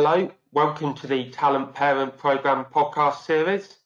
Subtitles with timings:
[0.00, 3.78] Hello, welcome to the Talent Parent Programme podcast series.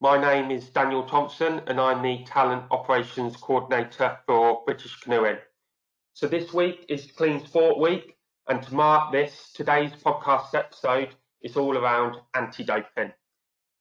[0.00, 5.38] My name is Daniel Thompson and I'm the Talent Operations Coordinator for British Canoeing.
[6.12, 8.16] So this week is Clean Sport Week
[8.46, 13.12] and to mark this, today's podcast episode is all around anti-doping.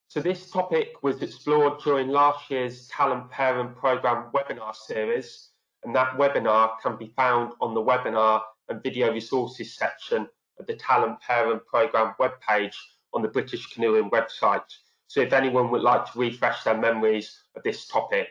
[0.07, 5.49] So this topic was explored during last year's Talent Parent Programme webinar series
[5.83, 10.27] and that webinar can be found on the webinar and video resources section
[10.59, 12.75] of the Talent Parent Programme webpage
[13.13, 14.69] on the British Canoeing website.
[15.07, 18.27] So if anyone would like to refresh their memories of this topic.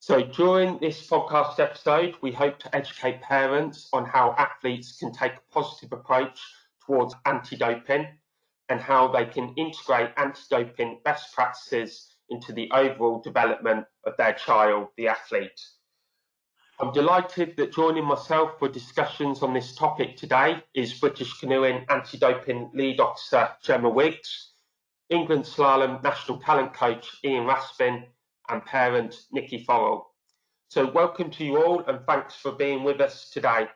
[0.00, 5.32] So during this podcast episode, we hope to educate parents on how athletes can take
[5.34, 6.40] a positive approach
[6.86, 8.06] towards anti-doping
[8.68, 14.88] and how they can integrate anti-doping best practices into the overall development of their child,
[14.96, 15.60] the athlete.
[16.80, 22.70] I'm delighted that joining myself for discussions on this topic today is British Canoeing Anti-Doping
[22.72, 24.52] Lead Officer Gemma Wiggs,
[25.10, 28.04] England Slalom National Talent Coach Ian Raspin
[28.48, 30.04] and parent Nikki Forrow.
[30.68, 33.66] So welcome to you all and thanks for being with us today.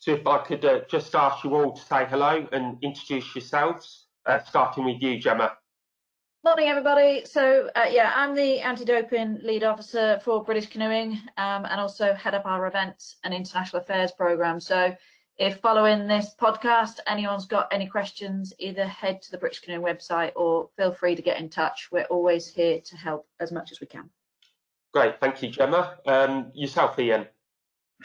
[0.00, 4.06] So if I could uh, just ask you all to say hello and introduce yourselves,
[4.26, 5.52] uh, starting with you Gemma.
[6.44, 7.24] Morning, everybody.
[7.24, 12.34] So, uh, yeah, I'm the anti-doping lead officer for British Canoeing um, and also head
[12.34, 14.60] up our events and international affairs program.
[14.60, 14.94] So,
[15.38, 20.32] if following this podcast, anyone's got any questions, either head to the British Canoeing website
[20.36, 21.88] or feel free to get in touch.
[21.90, 24.10] We're always here to help as much as we can.
[24.92, 25.94] Great, thank you, Gemma.
[26.04, 27.26] Um, yourself, Ian.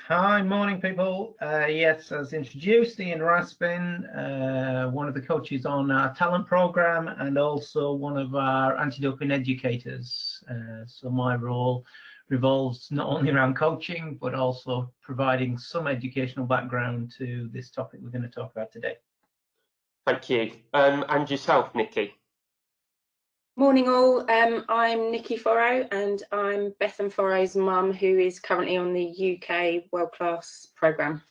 [0.07, 1.35] Hi, morning people.
[1.41, 7.07] Uh, yes, as introduced, Ian Raspin, uh, one of the coaches on our talent program
[7.07, 10.43] and also one of our anti-doping educators.
[10.49, 11.85] Uh, so my role
[12.29, 18.09] revolves not only around coaching, but also providing some educational background to this topic we're
[18.09, 18.95] going to talk about today.
[20.05, 20.51] Thank you.
[20.73, 22.15] Um, and yourself, Nikki?
[23.55, 28.93] Morning all, um, I'm Nikki Forrow and I'm Bethan Forrow's mum who is currently on
[28.93, 31.21] the UK World Class programme.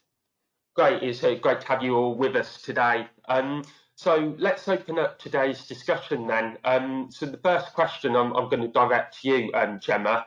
[0.75, 3.09] Great, it's uh, great to have you all with us today.
[3.29, 6.59] Um, so let's open up today's discussion then.
[6.65, 10.27] Um, so the first question I'm, I'm going to direct to you, um, Gemma.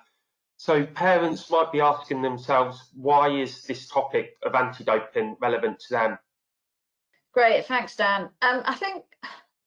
[0.57, 6.19] So parents might be asking themselves, why is this topic of anti-doping relevant to them?
[7.33, 8.23] Great, thanks Dan.
[8.41, 9.05] Um, I think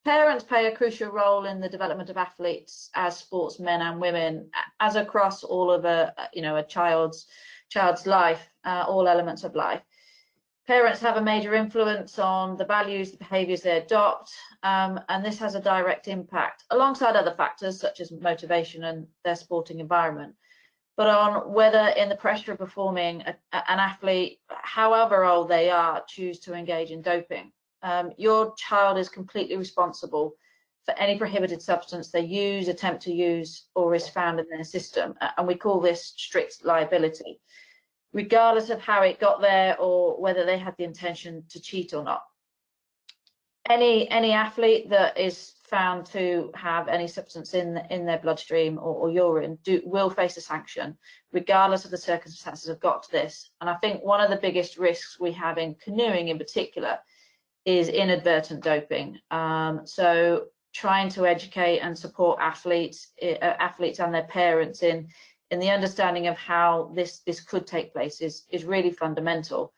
[0.05, 4.51] parents play a crucial role in the development of athletes as sportsmen and women
[4.81, 7.27] as across all of a you know a child's
[7.71, 9.83] child's life uh, all elements of life.
[10.67, 14.33] Parents have a major influence on the values the behaviors they adopt
[14.63, 19.37] um, and this has a direct impact alongside other factors such as motivation and their
[19.37, 20.35] sporting environment.
[20.97, 26.05] But on whether in the pressure of performing a, an athlete however old they are
[26.07, 27.53] choose to engage in doping
[27.85, 30.35] um, your child is completely responsible
[30.87, 35.15] for any prohibited substance they use, attempt to use, or is found in their system.
[35.37, 37.41] And we call this strict liability,
[38.13, 42.03] regardless of how it got there or whether they had the intention to cheat or
[42.03, 42.23] not.
[43.69, 48.95] Any any athlete that is found to have any substance in in their bloodstream or,
[48.95, 50.99] or urine do, will face a sanction,
[51.33, 53.51] regardless of the circumstances have got to this.
[53.63, 56.99] And I think one of the biggest risks we have in canoeing in particular
[57.65, 59.19] is inadvertent doping.
[59.31, 65.09] Um, so trying to educate and support athletes, uh, athletes and their parents in
[65.51, 69.73] in the understanding of how this this could take place is is really fundamental.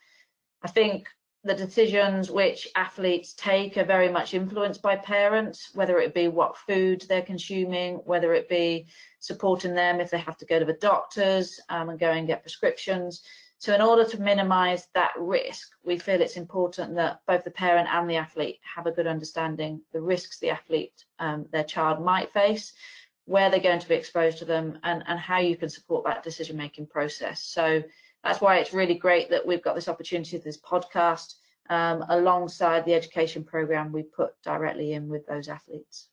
[0.63, 1.09] I think
[1.45, 6.57] the decisions which athletes take are very much influenced by parents, whether it be what
[6.57, 8.87] food they're consuming, whether it be
[9.21, 12.43] supporting them if they have to go to the doctors um, and go and get
[12.43, 13.23] prescriptions.
[13.67, 17.89] So in order to minimize that risk, we feel it's important that both the parent
[17.91, 22.33] and the athlete have a good understanding the risks the athlete, um, their child might
[22.33, 22.75] face,
[23.25, 26.23] where they're going to be exposed to them and, and how you can support that
[26.23, 27.43] decision-making process.
[27.43, 27.83] So
[28.23, 31.35] that's why it's really great that we've got this opportunity, this podcast,
[31.69, 36.07] um, alongside the education program we put directly in with those athletes.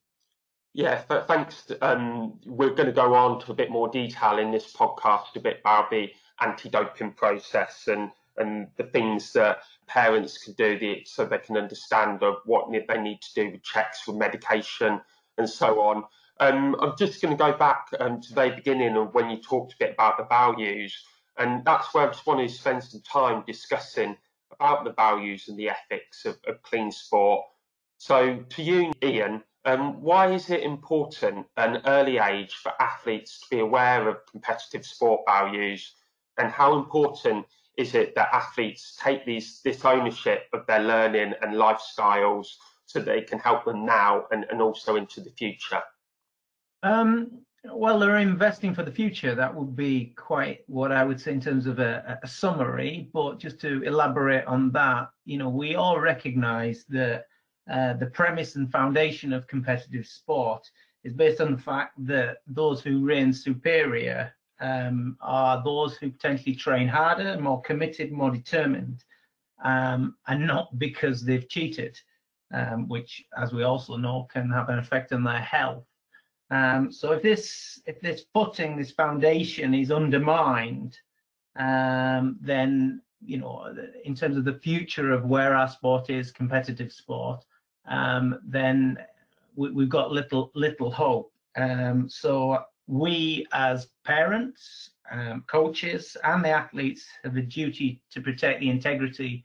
[0.73, 1.71] Yeah, thanks.
[1.83, 5.39] Um, we're going to go on to a bit more detail in this podcast, a
[5.39, 11.37] bit the anti-doping process and and the things that parents can do the, so they
[11.37, 14.99] can understand what they need to do with checks for medication
[15.37, 16.03] and so on.
[16.39, 19.73] Um, I'm just going to go back um, to the beginning of when you talked
[19.73, 20.97] a bit about the values,
[21.37, 24.17] and that's where I just wanted to spend some time discussing
[24.51, 27.45] about the values and the ethics of, of clean sport.
[27.97, 33.39] So, to you, Ian, um, why is it important at an early age for athletes
[33.39, 35.93] to be aware of competitive sport values
[36.37, 37.45] and how important
[37.77, 42.47] is it that athletes take these this ownership of their learning and lifestyles
[42.85, 45.81] so they can help them now and, and also into the future?
[46.83, 49.33] Um, well, they're investing for the future.
[49.33, 53.09] That would be quite what I would say in terms of a, a summary.
[53.13, 57.25] But just to elaborate on that, you know, we all recognise that
[57.71, 60.69] uh, the premise and foundation of competitive sport
[61.05, 64.33] is based on the fact that those who reign superior
[64.63, 69.03] um, are those who potentially train harder, more committed, more determined,
[69.63, 71.99] um, and not because they've cheated,
[72.53, 75.83] um, which, as we also know, can have an effect on their health.
[76.49, 80.97] Um, so if this if this footing, this foundation is undermined,
[81.57, 83.75] um, then you know,
[84.05, 87.43] in terms of the future of where our sport is, competitive sport,
[87.87, 88.97] um, then
[89.55, 91.33] we, have got little little hope.
[92.07, 98.69] So we as parents, um, coaches, and the athletes have a duty to protect the
[98.69, 99.43] integrity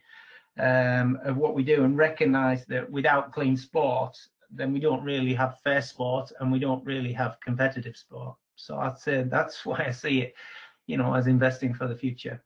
[0.58, 4.16] um, of what we do and recognise that without clean sport,
[4.50, 8.36] then we don't really have fair sport and we don't really have competitive sport.
[8.56, 10.34] So I'd say that's why I see it,
[10.86, 12.42] you know, as investing for the future.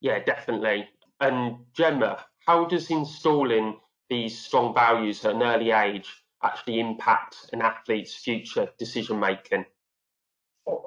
[0.00, 0.88] Yeah, definitely.
[1.20, 3.78] And Gemma, how does installing
[4.08, 6.08] these strong values at an early age
[6.42, 9.64] actually impact an athlete's future decision making?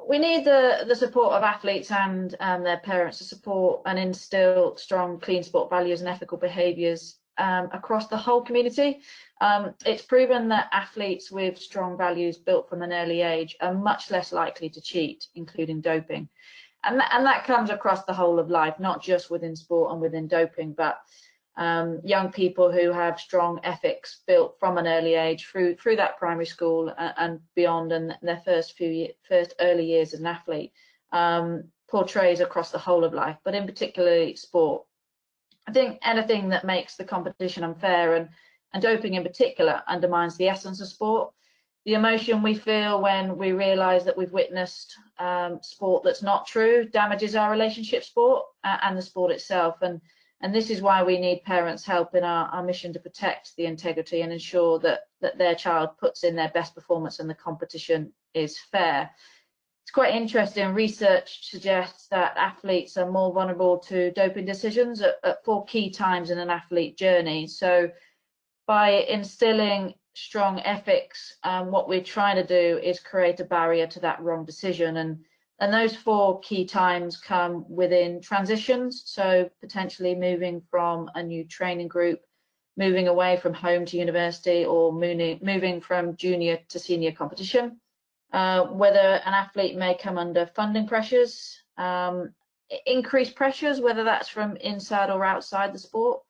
[0.08, 4.76] We need the, the support of athletes and um, their parents to support and instill
[4.76, 9.00] strong clean sport values and ethical behaviours um, across the whole community.
[9.40, 14.12] Um, it's proven that athletes with strong values built from an early age are much
[14.12, 16.28] less likely to cheat, including doping.
[16.84, 20.02] And, th and that comes across the whole of life, not just within sport and
[20.02, 21.00] within doping, but
[21.58, 26.18] um, young people who have strong ethics built from an early age through through that
[26.18, 30.28] primary school and, and beyond, and their first few year, first early years as an
[30.28, 30.72] athlete
[31.12, 34.84] um, portrays across the whole of life, but in particularly sport.
[35.68, 38.30] I think anything that makes the competition unfair and,
[38.74, 41.34] and doping in particular undermines the essence of sport.
[41.86, 46.86] The emotion we feel when we realise that we've witnessed um, sport that's not true
[46.86, 49.76] damages our relationship sport uh, and the sport itself.
[49.82, 50.02] And,
[50.42, 53.66] and this is why we need parents' help in our, our mission to protect the
[53.66, 58.12] integrity and ensure that, that their child puts in their best performance and the competition
[58.34, 59.10] is fair
[59.90, 60.76] it's quite interesting.
[60.76, 66.30] Research suggests that athletes are more vulnerable to doping decisions at, at four key times
[66.30, 67.48] in an athlete journey.
[67.48, 67.90] So,
[68.68, 74.00] by instilling strong ethics, um, what we're trying to do is create a barrier to
[74.02, 74.98] that wrong decision.
[74.98, 75.26] And
[75.60, 79.04] and those four key times come within transitions.
[79.06, 82.22] So potentially moving from a new training group,
[82.78, 87.80] moving away from home to university, or moving from junior to senior competition
[88.32, 92.34] uh, whether an athlete may come under funding pressures, um,
[92.86, 96.22] increased pressures, whether that's from inside or outside the sport,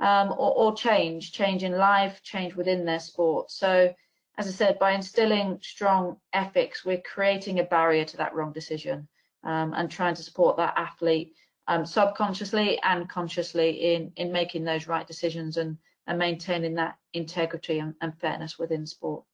[0.00, 3.50] um, or, or, change, change in life, change within their sport.
[3.50, 3.92] So,
[4.38, 9.08] as I said, by instilling strong ethics, we're creating a barrier to that wrong decision
[9.42, 11.34] um, and trying to support that athlete
[11.66, 15.76] um, subconsciously and consciously in, in making those right decisions and,
[16.06, 19.24] and maintaining that integrity and, and fairness within sport.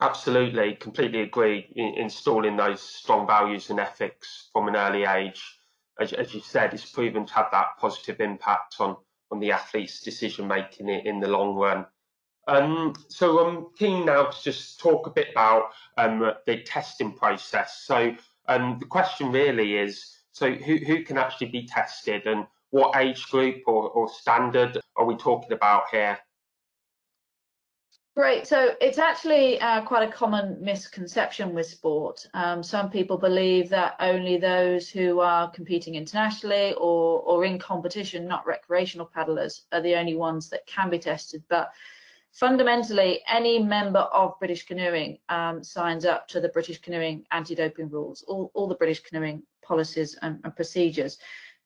[0.00, 1.66] Absolutely, completely agree.
[1.74, 5.42] In, installing those strong values and ethics from an early age,
[5.98, 8.96] as, as you said, it's proven to have that positive impact on
[9.30, 11.86] on the athlete's decision making in, in the long run.
[12.46, 17.84] Um, so I'm keen now to just talk a bit about um, the testing process.
[17.84, 18.14] So
[18.48, 23.28] um, the question really is, so who, who can actually be tested and what age
[23.28, 26.18] group or, or standard are we talking about here?
[28.16, 28.46] Great.
[28.46, 32.24] So it's actually uh, quite a common misconception with sport.
[32.32, 38.28] Um, some people believe that only those who are competing internationally or, or in competition,
[38.28, 41.42] not recreational paddlers, are the only ones that can be tested.
[41.48, 41.72] But
[42.34, 48.22] fundamentally, any member of British Canoeing um, signs up to the British Canoeing anti-doping rules,
[48.28, 51.18] all, all the British Canoeing policies and, and procedures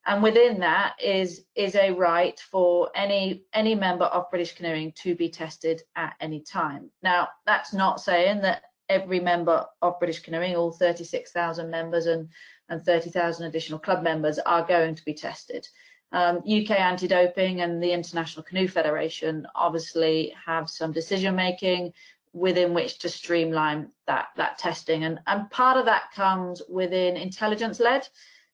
[0.08, 5.14] and within that is is a right for any any member of British Canoeing to
[5.14, 6.90] be tested at any time.
[7.02, 12.28] Now that's not saying that every member of British Canoeing, all 36,000 members and
[12.70, 15.66] and 30,000 additional club members are going to be tested.
[16.10, 21.92] Um, UK Anti-Doping and the International Canoe Federation obviously have some decision making
[22.32, 27.80] within which to streamline that that testing and and part of that comes within intelligence
[27.80, 28.06] led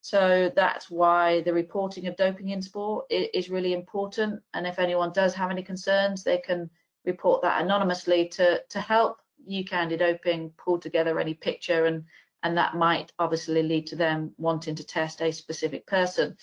[0.04, 4.42] so that's why the reporting of doping in sport is really important.
[4.52, 6.68] And if anyone does have any concerns, they can
[7.06, 12.04] report that anonymously to, to help UK Anti-Doping pull together any picture and,
[12.42, 16.36] and that might obviously lead to them wanting to test a specific person.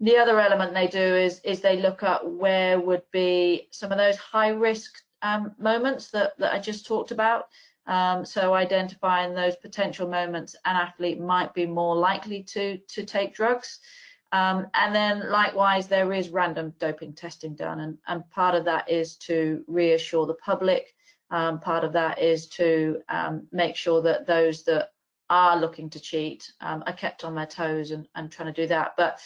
[0.00, 3.98] The other element they do is is they look at where would be some of
[3.98, 7.48] those high risk um, moments that, that I just talked about.
[7.86, 13.34] Um, so identifying those potential moments an athlete might be more likely to to take
[13.34, 13.80] drugs.
[14.32, 18.90] Um, and then likewise, there is random doping testing done, and, and part of that
[18.90, 20.94] is to reassure the public.
[21.30, 24.90] Um, part of that is to um, make sure that those that
[25.30, 28.66] are looking to cheat um, are kept on their toes and, and trying to do
[28.68, 28.94] that.
[28.96, 29.20] But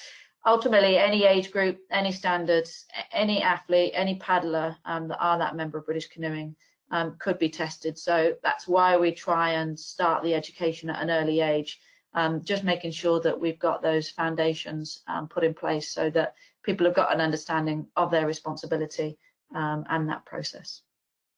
[0.47, 5.78] ultimately, any age group, any standards, any athlete, any paddler um, that are that member
[5.78, 6.54] of British Canoeing
[6.90, 7.99] um, could be tested.
[7.99, 11.80] So that's why we try and start the education at an early age,
[12.14, 16.35] um, just making sure that we've got those foundations um, put in place so that
[16.62, 19.18] people have got an understanding of their responsibility
[19.54, 20.83] um, and that process.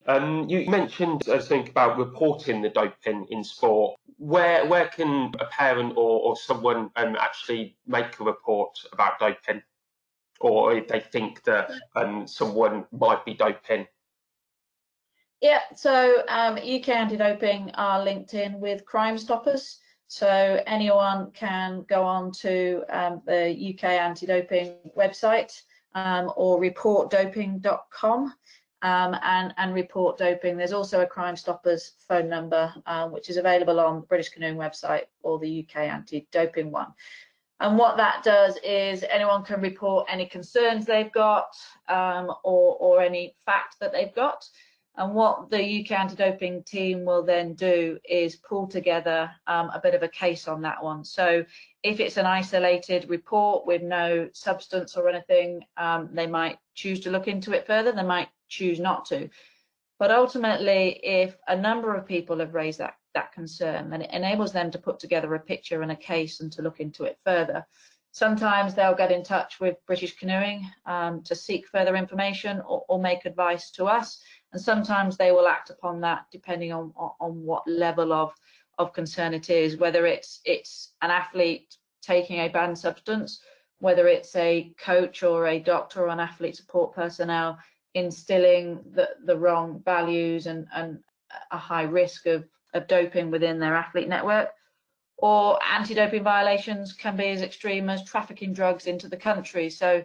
[0.07, 3.99] Um, you mentioned, I think, about reporting the doping in sport.
[4.21, 9.63] Where where can a parent or, or someone um, actually make a report about doping,
[10.39, 13.87] or if they think that um, someone might be doping?
[15.41, 19.79] Yeah, so um, UK anti-doping are linked in with Crime Stoppers.
[20.07, 25.59] So anyone can go on to um, the UK anti-doping website
[25.95, 28.33] um, or reportdoping.com
[28.81, 30.57] um, and, and report doping.
[30.57, 34.57] There's also a Crime Stoppers phone number, um, which is available on the British Canoeing
[34.57, 36.93] website or the UK anti-doping one.
[37.59, 41.55] And what that does is anyone can report any concerns they've got
[41.87, 44.43] um, or, or any fact that they've got.
[44.97, 49.93] And what the UK anti-doping team will then do is pull together um, a bit
[49.93, 51.05] of a case on that one.
[51.05, 51.45] So
[51.83, 57.11] if it's an isolated report with no substance or anything, um, they might choose to
[57.11, 57.91] look into it further.
[57.91, 59.29] They might choose not to.
[59.97, 64.51] But ultimately, if a number of people have raised that, that concern, then it enables
[64.51, 67.65] them to put together a picture and a case and to look into it further.
[68.11, 72.99] Sometimes they'll get in touch with British Canoeing um, to seek further information or, or
[72.99, 77.67] make advice to us and sometimes they will act upon that depending on on what
[77.67, 78.33] level of
[78.77, 83.41] of concern it is whether it's it's an athlete taking a banned substance
[83.79, 87.57] whether it's a coach or a doctor or an athlete support personnel
[87.93, 90.99] instilling the the wrong values and and
[91.51, 94.49] a high risk of of doping within their athlete network
[95.17, 100.03] or anti-doping violations can be as extreme as trafficking drugs into the country so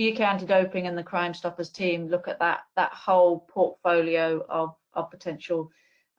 [0.00, 5.10] UK Anti-Doping and the Crime Stoppers team look at that that whole portfolio of of
[5.10, 5.70] potential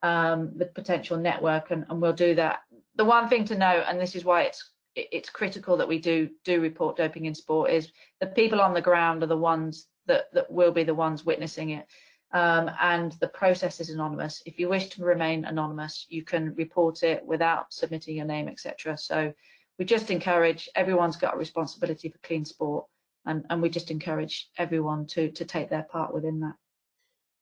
[0.03, 2.60] um, the potential network, and, and we'll do that.
[2.95, 6.29] The one thing to note, and this is why it's it's critical that we do
[6.43, 10.33] do report doping in sport, is the people on the ground are the ones that
[10.33, 11.88] that will be the ones witnessing it.
[12.31, 14.41] Um, and the process is anonymous.
[14.45, 18.98] If you wish to remain anonymous, you can report it without submitting your name, etc.
[18.98, 19.31] So
[19.77, 22.86] we just encourage everyone's got a responsibility for clean sport
[23.25, 26.55] and and we just encourage everyone to to take their part within that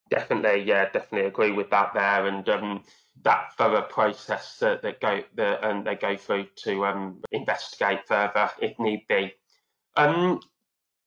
[0.09, 2.83] definitely yeah definitely agree with that there and um,
[3.23, 8.49] that thorough process that, that go that um, they go through to um, investigate further
[8.61, 9.33] if need be
[9.97, 10.39] um,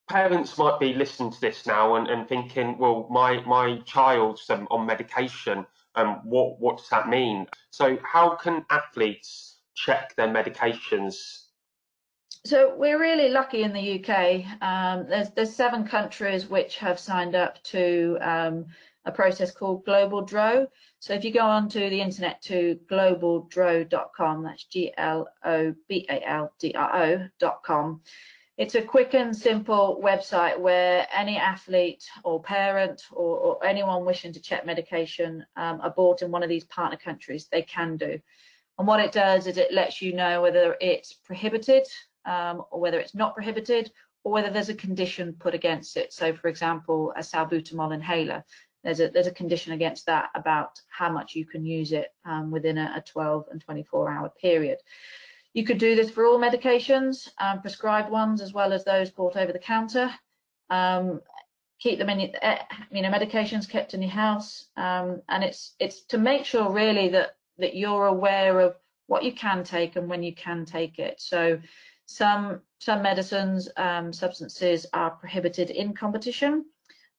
[0.08, 4.66] parents might be listening to this now and, and thinking well my my child's um,
[4.70, 11.44] on medication um, what what does that mean so how can athletes check their medications
[12.46, 14.44] so we're really lucky in the UK.
[14.60, 18.66] Um, there's there's seven countries which have signed up to um,
[19.06, 20.66] a process called Global DRO.
[20.98, 26.28] So if you go onto the internet to globaldro.com, that's G L O B A
[26.28, 27.02] L D R
[27.42, 28.02] O.com.
[28.56, 34.32] It's a quick and simple website where any athlete or parent or, or anyone wishing
[34.32, 35.80] to check medication um,
[36.22, 38.20] in one of these partner countries, they can do.
[38.78, 41.86] And what it does is it lets you know whether it's prohibited
[42.24, 43.90] um, or whether it's not prohibited,
[44.22, 46.12] or whether there's a condition put against it.
[46.12, 48.44] So, for example, a salbutamol inhaler,
[48.82, 52.50] there's a there's a condition against that about how much you can use it um,
[52.50, 54.78] within a, a, 12 and 24 hour period.
[55.54, 59.36] You could do this for all medications, um, prescribed ones as well as those bought
[59.36, 60.10] over the counter.
[60.68, 61.20] Um,
[61.78, 62.58] keep them in, eh,
[62.90, 67.08] you know, medications kept in your house, um, and it's it's to make sure really
[67.10, 71.20] that that you're aware of what you can take and when you can take it.
[71.20, 71.60] So
[72.06, 76.64] some some medicines, um, substances are prohibited in competition,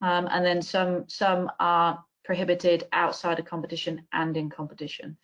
[0.02, 5.16] um, and then some some are prohibited outside of competition and in competition.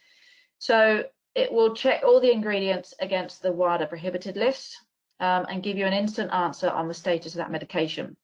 [0.60, 1.04] So
[1.36, 4.78] it will check all the ingredients against the WADA prohibited list
[5.20, 8.18] um, and give you an instant answer on the status of that medication.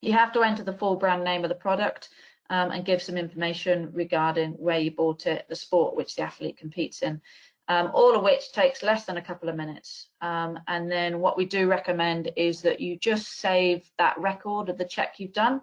[0.00, 2.10] You have to enter the full brand name of the product
[2.50, 6.58] um, and give some information regarding where you bought it, the sport which the athlete
[6.58, 7.20] competes in,
[7.68, 10.08] um, all of which takes less than a couple of minutes.
[10.20, 14.78] Um, and then what we do recommend is that you just save that record of
[14.78, 15.62] the check you've done.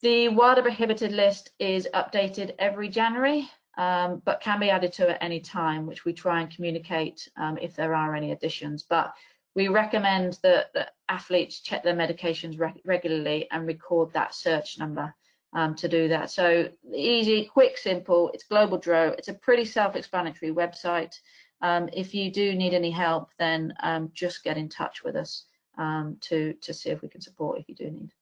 [0.00, 3.48] The WADA prohibited list is updated every January,
[3.78, 7.58] um, but can be added to at any time, which we try and communicate um,
[7.58, 8.82] if there are any additions.
[8.82, 9.14] But
[9.54, 15.14] we recommend that, that athletes check their medications re regularly and record that search number
[15.52, 16.30] um, to do that.
[16.30, 18.30] So easy, quick, simple.
[18.32, 19.14] It's Global Dro.
[19.18, 21.14] It's a pretty self-explanatory website.
[21.60, 25.44] Um, if you do need any help, then um, just get in touch with us
[25.78, 28.12] um, to to see if we can support if you do need.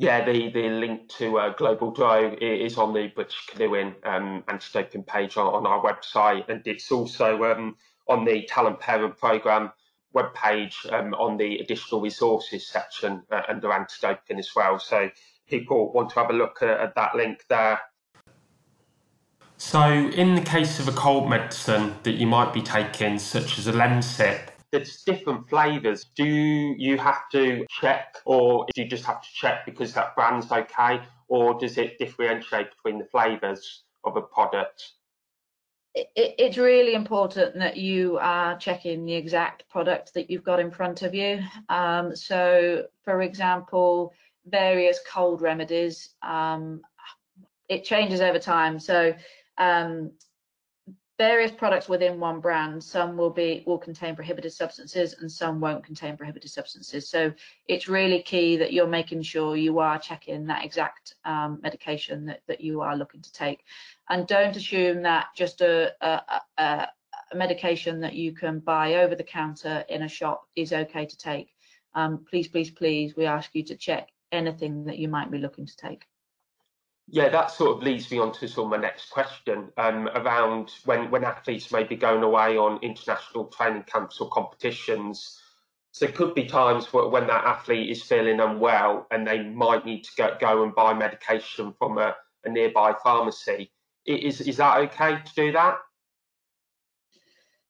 [0.00, 5.02] Yeah, the, the link to uh, Global Dro is on the British Canoeing um, anti-doping
[5.02, 7.76] page on, on, our website, and it's also um,
[8.08, 9.70] on the Talent Parent Programme
[10.16, 14.78] webpage um, on the additional resources section uh, under anti-doping as well.
[14.78, 15.10] So
[15.50, 17.78] people want to have a look at, at that link there.
[19.58, 23.66] So, in the case of a cold medicine that you might be taking, such as
[23.66, 26.06] a Lemsip, there's different flavours.
[26.16, 30.50] Do you have to check, or do you just have to check because that brand's
[30.50, 34.92] okay, or does it differentiate between the flavours of a product?
[35.94, 40.70] It, it's really important that you are checking the exact product that you've got in
[40.70, 41.40] front of you.
[41.68, 44.12] Um, so, for example,
[44.46, 46.10] various cold remedies.
[46.22, 46.82] Um,
[47.68, 48.78] it changes over time.
[48.78, 49.14] So
[49.58, 50.12] um,
[51.20, 55.84] various products within one brand, some will be will contain prohibited substances and some won't
[55.84, 57.10] contain prohibited substances.
[57.10, 57.30] So
[57.68, 62.40] it's really key that you're making sure you are checking that exact um, medication that,
[62.46, 63.64] that you are looking to take.
[64.08, 66.88] And don't assume that just a, a, a,
[67.32, 71.18] a medication that you can buy over the counter in a shop is okay to
[71.18, 71.50] take.
[71.94, 75.66] Um, please, please, please, we ask you to check anything that you might be looking
[75.66, 76.06] to take.
[77.12, 80.70] Yeah, that sort of leads me on to sort of my next question um, around
[80.84, 85.40] when, when athletes may be going away on international training camps or competitions.
[85.90, 90.04] So there could be times when that athlete is feeling unwell and they might need
[90.04, 92.14] to go, go and buy medication from a,
[92.44, 93.72] a nearby pharmacy.
[94.06, 95.78] Is, is that okay to do that?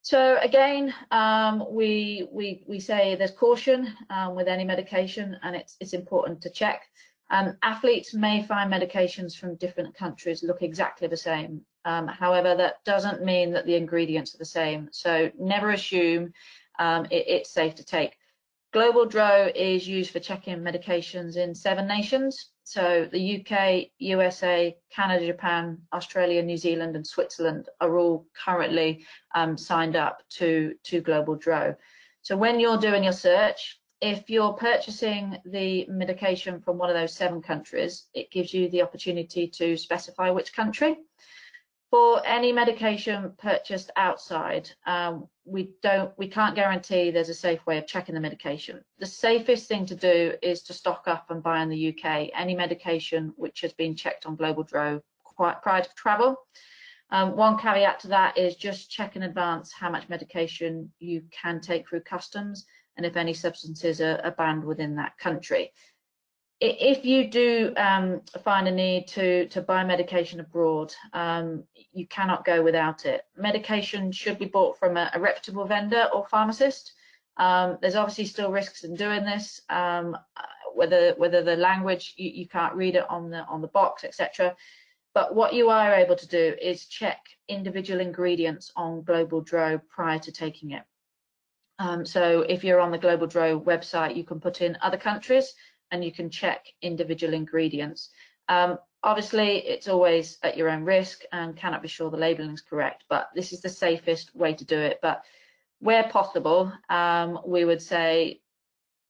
[0.03, 5.77] So again, um, we we we say there's caution um, with any medication, and it's
[5.79, 6.83] it's important to check.
[7.31, 11.63] Um, athletes may find medications from different countries look exactly the same.
[11.85, 14.89] Um, however, that doesn't mean that the ingredients are the same.
[14.93, 16.33] So never assume
[16.79, 18.17] um, it, it's safe to take.
[18.73, 22.51] Global DRO is used for checking medications in seven nations.
[22.63, 29.57] So the UK, USA, Canada, Japan, Australia, New Zealand, and Switzerland are all currently um,
[29.59, 31.75] signed up to, to Global DRO.
[32.23, 37.15] So when you're doing your search, if you're purchasing the medication from one of those
[37.15, 40.97] seven countries, it gives you the opportunity to specify which country.
[41.91, 47.79] For any medication purchased outside, um, we don't, we can't guarantee there's a safe way
[47.79, 48.83] of checking the medication.
[49.01, 52.55] The safest thing to do is to stock up and buy in the UK any
[52.55, 55.03] medication which has been checked on Global Dro
[55.37, 56.37] prior to travel.
[57.11, 61.61] Um, one caveat to that is just check in advance how much medication you can
[61.61, 65.73] take through customs and if any substances are, are banned within that country
[66.61, 72.45] if you do um, find a need to to buy medication abroad, um, you cannot
[72.45, 73.23] go without it.
[73.37, 76.93] Medication should be bought from a, a reputable vendor or pharmacist.
[77.39, 80.17] Um, there's obviously still risks in doing this, um,
[80.75, 84.55] whether whether the language you, you can't read it on the on the box, etc.
[85.15, 90.19] But what you are able to do is check individual ingredients on Global Dro prior
[90.21, 90.83] to taking it.
[91.81, 95.55] Um, so if you're on the Global Dro website, you can put in other countries
[95.91, 98.11] and you can check individual ingredients.
[98.49, 102.61] Um, obviously, it's always at your own risk and cannot be sure the labeling is
[102.61, 104.99] correct, but this is the safest way to do it.
[105.01, 105.25] But
[105.79, 108.43] where possible, um, we would say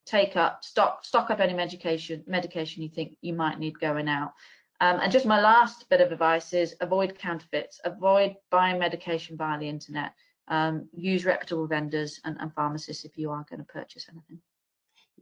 [0.07, 4.33] take up, stock, stock up any medication, medication you think you might need going out.
[4.81, 9.59] Um, and just my last bit of advice is avoid counterfeits, avoid buying medication via
[9.59, 10.13] the internet.
[10.51, 14.41] Um, use reputable vendors and, and pharmacists if you are going to purchase anything.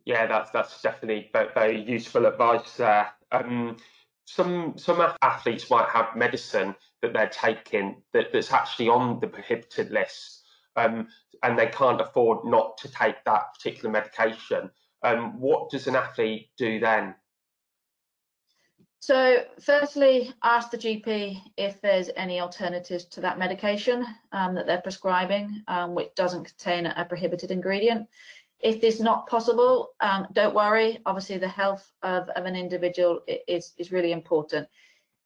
[0.07, 3.11] Yeah, that's that's definitely very, useful advice there.
[3.31, 3.77] Um,
[4.25, 9.91] some some athletes might have medicine that they're taking that, that's actually on the prohibited
[9.91, 10.45] list,
[10.77, 11.09] um,
[11.43, 14.71] and they can't afford not to take that particular medication.
[15.03, 17.14] Um, what does an athlete do then?
[19.01, 24.83] So, firstly, ask the GP if there's any alternatives to that medication um, that they're
[24.83, 28.09] prescribing, um, which doesn't contain a prohibited ingredient.
[28.61, 30.99] If this is not possible, um, don't worry.
[31.07, 34.67] Obviously, the health of, of an individual is, is really important.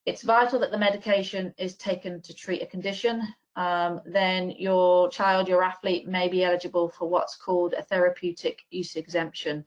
[0.05, 3.23] It's vital that the medication is taken to treat a condition
[3.57, 8.97] um, then your child, your athlete may be eligible for what's called a therapeutic use
[8.97, 9.65] exemption,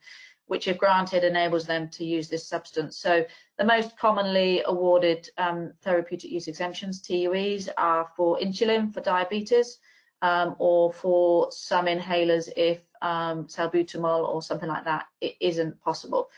[0.48, 2.98] which if granted enables them to use this substance.
[2.98, 3.26] So
[3.58, 9.78] the most commonly awarded um, therapeutic use exemptions, TUEs, are for insulin for diabetes
[10.22, 16.30] um, or for some inhalers if um, salbutamol or something like that, it isn't possible.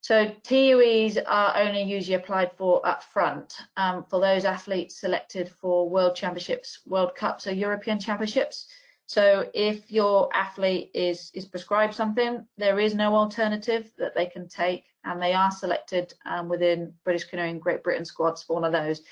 [0.00, 5.88] So TUEs are only usually applied for up front um, for those athletes selected for
[5.88, 8.68] World Championships, World Cups or European Championships.
[9.06, 14.48] So if your athlete is, is prescribed something, there is no alternative that they can
[14.48, 18.72] take and they are selected um, within British Canoeing Great Britain squads for one of
[18.72, 19.02] those.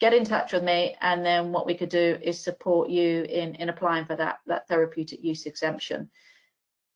[0.00, 3.54] Get in touch with me and then what we could do is support you in,
[3.54, 6.10] in applying for that, that therapeutic use exemption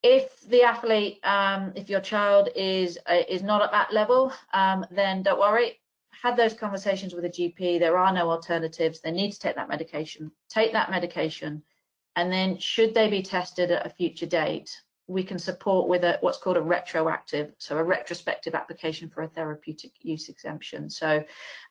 [0.07, 4.87] if the athlete, um, if your child is uh, is not at that level, um,
[4.91, 5.81] then don't worry.
[6.23, 7.81] Had those conversations with a GP.
[7.81, 9.01] There are no alternatives.
[9.01, 10.31] They need to take that medication.
[10.49, 11.63] Take that medication,
[12.17, 14.71] and then should they be tested at a future date,
[15.07, 19.29] we can support with a what's called a retroactive, so a retrospective application for a
[19.29, 20.91] therapeutic use exemption.
[20.91, 21.23] So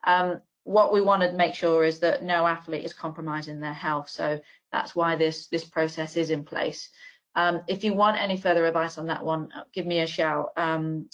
[0.05, 4.09] um, what we want to make sure is that no athlete is compromising their health.
[4.09, 4.39] So
[4.71, 6.89] that's why this this process is in place.
[7.35, 10.51] Um, if you want any further advice on that one, uh, give me a shout.
[10.55, 11.09] Um,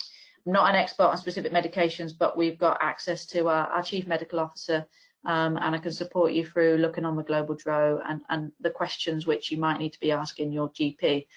[0.46, 4.06] I'm not an expert on specific medications, but we've got access to our, our chief
[4.08, 4.86] medical officer
[5.26, 8.70] um, and I can support you through looking on the global DRO and, and the
[8.70, 11.28] questions which you might need to be asking your GP.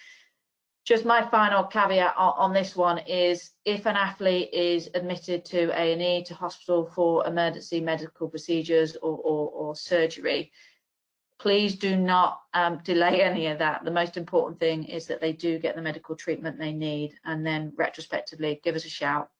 [0.84, 5.70] Just my final caveat on, on this one is if an athlete is admitted to
[5.78, 10.52] A&E, to hospital for emergency medical procedures or, or, or surgery,
[11.38, 13.84] please do not um, delay any of that.
[13.84, 17.44] The most important thing is that they do get the medical treatment they need and
[17.44, 19.30] then retrospectively give us a shout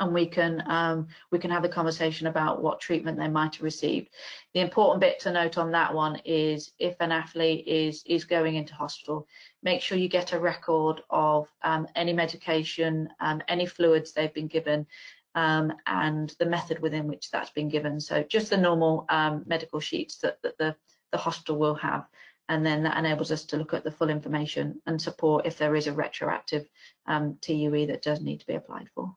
[0.00, 3.62] and we can um, we can have a conversation about what treatment they might have
[3.62, 4.08] received.
[4.54, 8.56] The important bit to note on that one is if an athlete is is going
[8.56, 9.26] into hospital,
[9.62, 14.48] make sure you get a record of um, any medication, um, any fluids they've been
[14.48, 14.86] given,
[15.34, 18.00] um, and the method within which that's been given.
[18.00, 20.74] So just the normal um, medical sheets that, that the
[21.10, 22.06] the hospital will have.
[22.48, 25.76] And then that enables us to look at the full information and support if there
[25.76, 26.66] is a retroactive
[27.06, 29.14] um, TUE that does need to be applied for.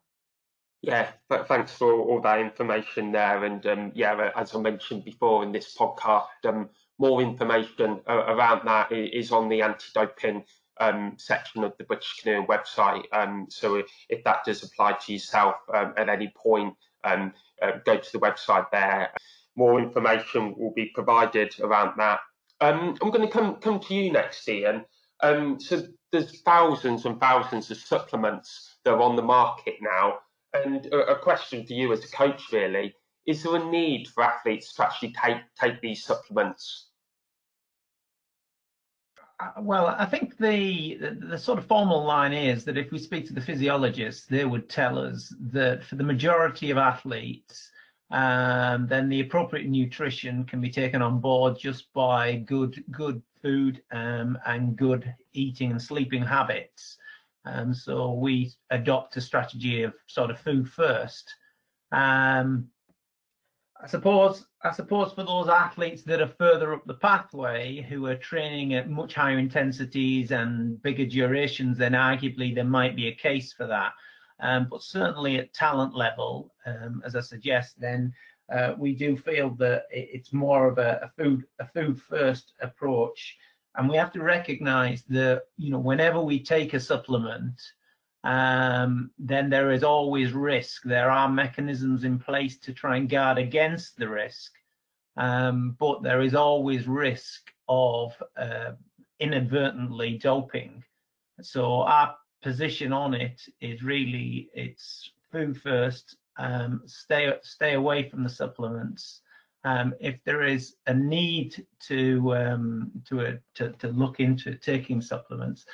[0.85, 1.09] Yeah,
[1.47, 3.43] thanks for all that information there.
[3.43, 6.69] And um, yeah, as I mentioned before in this podcast, um,
[6.99, 10.43] more information around that is on the anti-doping
[10.79, 13.03] um, section of the British Canoeing website.
[13.11, 17.79] Um, so if, if, that does apply to yourself um, at any point, um, uh,
[17.83, 19.11] go to the website there
[19.55, 22.19] more information will be provided around that.
[22.61, 24.85] I'm going to come come to you next, Ian.
[25.21, 30.19] So there's thousands and thousands of supplements that are on the market now,
[30.63, 32.93] and a, question for you as a coach really:
[33.25, 36.89] Is there a need for athletes to actually take take these supplements?
[39.39, 42.97] Uh, well, I think the, the, the sort of formal line is that if we
[42.97, 47.69] speak to the physiologists, they would tell us that for the majority of athletes,
[48.11, 53.81] um, then the appropriate nutrition can be taken on board just by good good food
[53.91, 56.97] um, and good eating and sleeping habits.
[57.45, 61.33] Um, so we adopt a strategy of sort of food first.
[61.91, 62.69] Um,
[63.81, 68.15] I suppose I suppose for those athletes that are further up the pathway who are
[68.15, 73.53] training at much higher intensities and bigger durations, then arguably there might be a case
[73.53, 73.91] for that.
[74.39, 78.13] Um, but certainly at talent level, um, as I suggest, then
[78.51, 83.37] uh, we do feel that it's more of a, a, food a food first approach,
[83.77, 87.61] and we have to recognise that you know whenever we take a supplement,
[88.23, 90.83] um, then there is always risk.
[90.83, 94.51] There are mechanisms in place to try and guard against the risk,
[95.17, 98.71] um, but there is always risk of uh,
[99.19, 100.83] inadvertently doping.
[101.41, 106.15] So our position on it is really it's food first.
[106.37, 109.21] Um, stay stay away from the supplements.
[109.65, 115.01] Um, if there is a need to um, to, uh, to, to look into taking
[115.01, 115.65] supplements,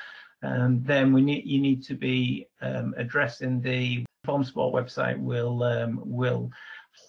[0.44, 5.20] um, then we need you need to be um, addressing the Informed Sport website.
[5.20, 6.50] Will um, will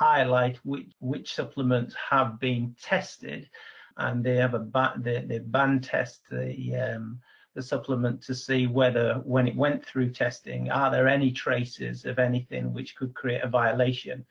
[0.01, 3.49] highlight which which supplements have been tested,
[3.97, 7.21] and they have a ba- they, they batch test the um,
[7.55, 12.19] the supplement to see whether when it went through testing, are there any traces of
[12.19, 14.25] anything which could create a violation?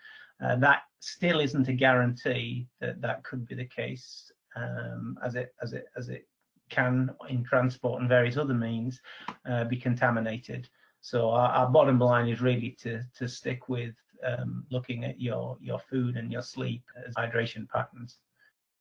[0.43, 5.53] Uh, that still isn't a guarantee that that could be the case um, as it
[5.61, 6.27] as it as it
[6.69, 9.01] can in transport and various other means
[9.49, 10.69] uh, be contaminated.
[11.01, 15.57] So our, our, bottom line is really to to stick with um, looking at your
[15.59, 18.19] your food and your sleep as hydration patterns.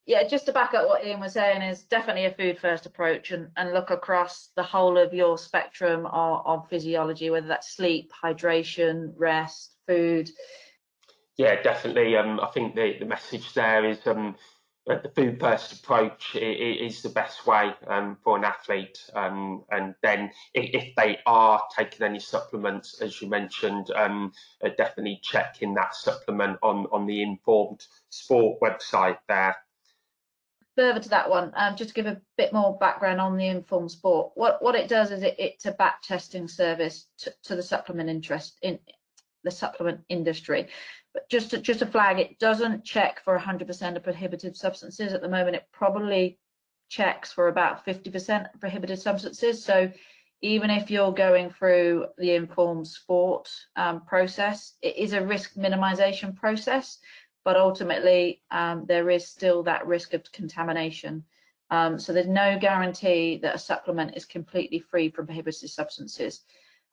[0.07, 3.31] yeah, just to back up what Ian was saying is definitely a food first approach
[3.31, 8.13] and, and look across the whole of your spectrum of, of physiology, whether that's sleep,
[8.23, 10.31] hydration, rest, food.
[11.41, 12.19] Yeah, definitely.
[12.19, 14.37] Um, I think the, the message there is um,
[14.87, 18.99] the food first approach is the best way um, for an athlete.
[19.15, 25.19] Um, and then if they are taking any supplements, as you mentioned, um, uh, definitely
[25.23, 29.57] checking that supplement on, on the Informed Sport website there.
[30.77, 33.93] Further to that one, um, just to give a bit more background on the Informed
[33.93, 37.63] Sport, what, what it does is it, it's a batch testing service to, to the
[37.63, 38.79] supplement interest in
[39.45, 40.69] the supplement industry.
[41.13, 45.13] But just to, just a flag, it doesn't check for 100% of prohibited substances.
[45.13, 46.39] At the moment, it probably
[46.89, 49.65] checks for about 50% of prohibited substances.
[49.65, 49.91] So
[50.43, 56.35] even if you're going through the informed sport um, process, it is a risk minimization
[56.35, 56.99] process,
[57.45, 61.25] but ultimately um, there is still that risk of contamination.
[61.71, 66.41] Um, so there's no guarantee that a supplement is completely free from prohibited substances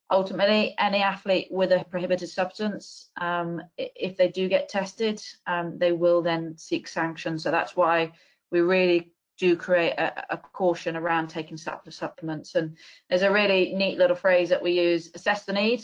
[0.10, 5.92] ultimately any athlete with a prohibited substance um, if they do get tested um, they
[5.92, 7.44] will then seek sanctions.
[7.44, 8.14] So that's why
[8.52, 12.56] we really do create a, a, caution around taking supplements.
[12.56, 12.76] And
[13.08, 15.84] there's a really neat little phrase that we use assess the need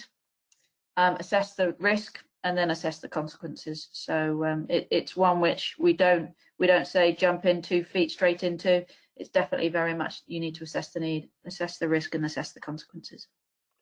[0.98, 3.90] um, assess the risk and then assess the consequences.
[3.94, 8.12] So um, it, it's one which we don't we don't say jump in two feet
[8.12, 8.86] straight into.
[9.16, 12.54] It's definitely very much you need to assess the need assess the risk and assess
[12.54, 13.28] the consequences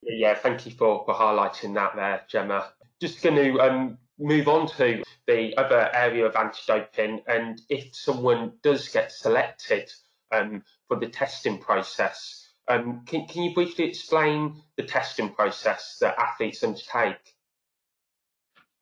[0.03, 2.71] yeah, thank you for, for highlighting that there, Gemma.
[2.99, 8.53] Just going to um, move on to the other area of anti-doping, and if someone
[8.63, 9.91] does get selected
[10.31, 16.17] um, for the testing process, um, can, can you briefly explain the testing process that
[16.17, 17.35] athletes undertake?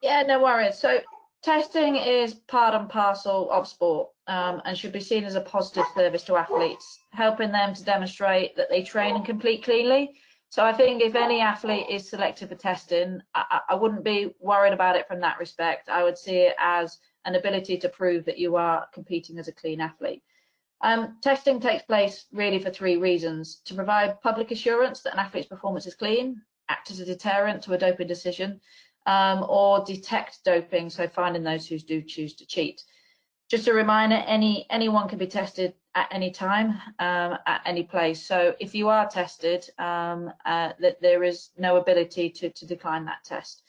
[0.02, 0.78] Yeah, no worries.
[0.78, 1.00] So
[1.42, 5.84] testing is part and parcel of sport um, and should be seen as a positive
[5.94, 10.14] service to athletes, helping them to demonstrate that they train and compete cleanly
[10.50, 14.72] so I think if any athlete is selected for testing, I, I, wouldn't be worried
[14.72, 15.88] about it from that respect.
[15.88, 19.52] I would see it as an ability to prove that you are competing as a
[19.52, 20.24] clean athlete.
[20.80, 25.46] Um, testing takes place really for three reasons to provide public assurance that an athlete's
[25.46, 28.60] performance is clean, act as a deterrent to a doping decision,
[29.06, 32.82] um, or detect doping, so finding those who do choose to cheat.
[33.50, 38.24] Just a reminder, any anyone can be tested at any time, um, at any place.
[38.24, 43.04] So if you are tested, um, uh, that there is no ability to, to decline
[43.06, 43.64] that test.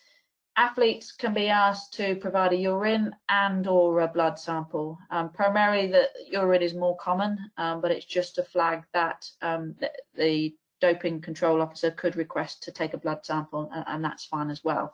[0.56, 5.00] Athletes can be asked to provide a urine and or a blood sample.
[5.10, 9.76] Um, primarily the urine is more common, um, but it's just a flag that um,
[9.80, 14.26] the, the, doping control officer could request to take a blood sample and, and that's
[14.26, 14.92] fine as well.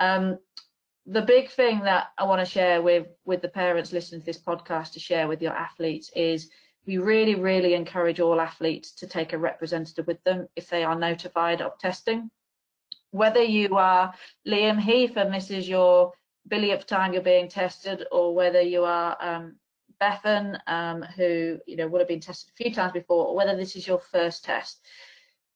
[0.00, 0.40] Um,
[1.06, 4.40] the big thing that I want to share with with the parents listening to this
[4.40, 6.50] podcast to share with your athletes is
[6.86, 10.98] we really, really encourage all athletes to take a representative with them if they are
[10.98, 12.30] notified of testing.
[13.10, 14.12] Whether you are
[14.46, 16.12] Liam Heath and this is your
[16.48, 19.56] billionth time you're being tested, or whether you are um,
[20.00, 23.56] Bethan, um, who you know would have been tested a few times before, or whether
[23.56, 24.80] this is your first test,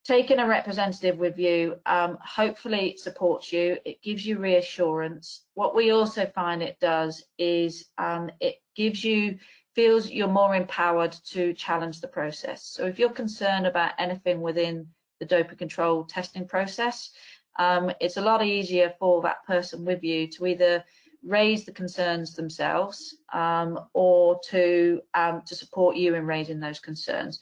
[0.04, 5.42] taking a representative with you um, hopefully supports you it gives you reassurance.
[5.54, 9.38] What we also find it does is um, it gives you
[9.74, 12.64] feels you're more empowered to challenge the process.
[12.64, 14.88] So if you're concerned about anything within
[15.20, 17.11] the doping control testing process
[17.58, 20.84] um, it's a lot easier for that person with you to either
[21.24, 27.40] raise the concerns themselves um, or to um, to support you in raising those concerns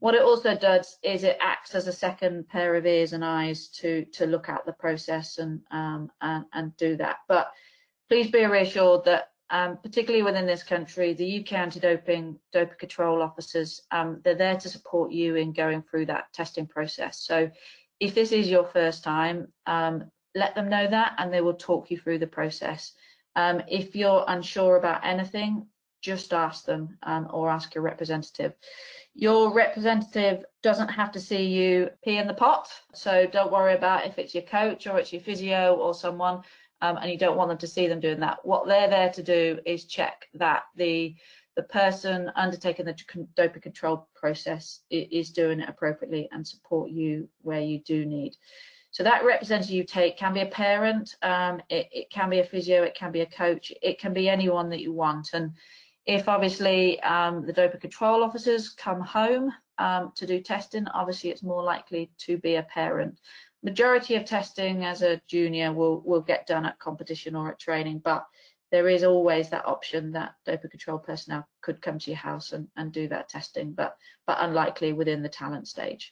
[0.00, 3.68] what it also does is it acts as a second pair of ears and eyes
[3.68, 7.18] to to look at the process and um, and, and do that.
[7.26, 7.52] But
[8.08, 13.80] please be reassured that um, particularly within this country, the UK anti-doping doping control officers,
[13.90, 17.20] um, they're there to support you in going through that testing process.
[17.20, 17.50] So
[17.98, 21.90] if this is your first time, um, let them know that and they will talk
[21.90, 22.92] you through the process.
[23.34, 25.66] Um, if you're unsure about anything,
[26.02, 28.52] just ask them um, or ask your representative.
[29.20, 34.06] Your representative doesn't have to see you pee in the pot, so don't worry about
[34.06, 36.42] if it's your coach or it's your physio or someone,
[36.82, 38.38] um, and you don't want them to see them doing that.
[38.44, 41.16] What they're there to do is check that the
[41.56, 42.96] the person undertaking the
[43.34, 48.36] doping control process is doing it appropriately and support you where you do need.
[48.92, 52.44] So that representative you take can be a parent, um, it, it, can be a
[52.44, 55.30] physio, it can be a coach, it can be anyone that you want.
[55.32, 55.54] And
[56.08, 61.42] if obviously um, the doping control officers come home um, to do testing, obviously it's
[61.42, 63.20] more likely to be a parent.
[63.62, 68.00] Majority of testing as a junior will will get done at competition or at training,
[68.02, 68.24] but
[68.70, 72.68] there is always that option that doping control personnel could come to your house and,
[72.76, 73.94] and do that testing, but
[74.26, 76.10] but unlikely within the talent stage.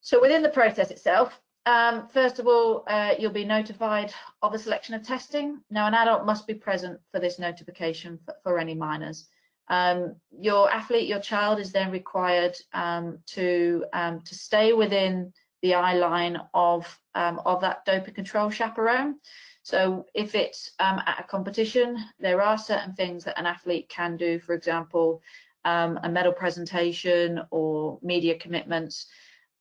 [0.00, 4.58] So within the process itself, um, first of all, uh, you'll be notified of the
[4.58, 5.60] selection of testing.
[5.70, 9.28] Now, an adult must be present for this notification for, for any minors.
[9.68, 15.74] Um, your athlete, your child, is then required um, to um, to stay within the
[15.74, 19.16] eye line of um, of that doping control chaperone.
[19.62, 24.18] So if it's um, at a competition, there are certain things that an athlete can
[24.18, 25.22] do, for example,
[25.64, 29.06] a medal presentation or media commitments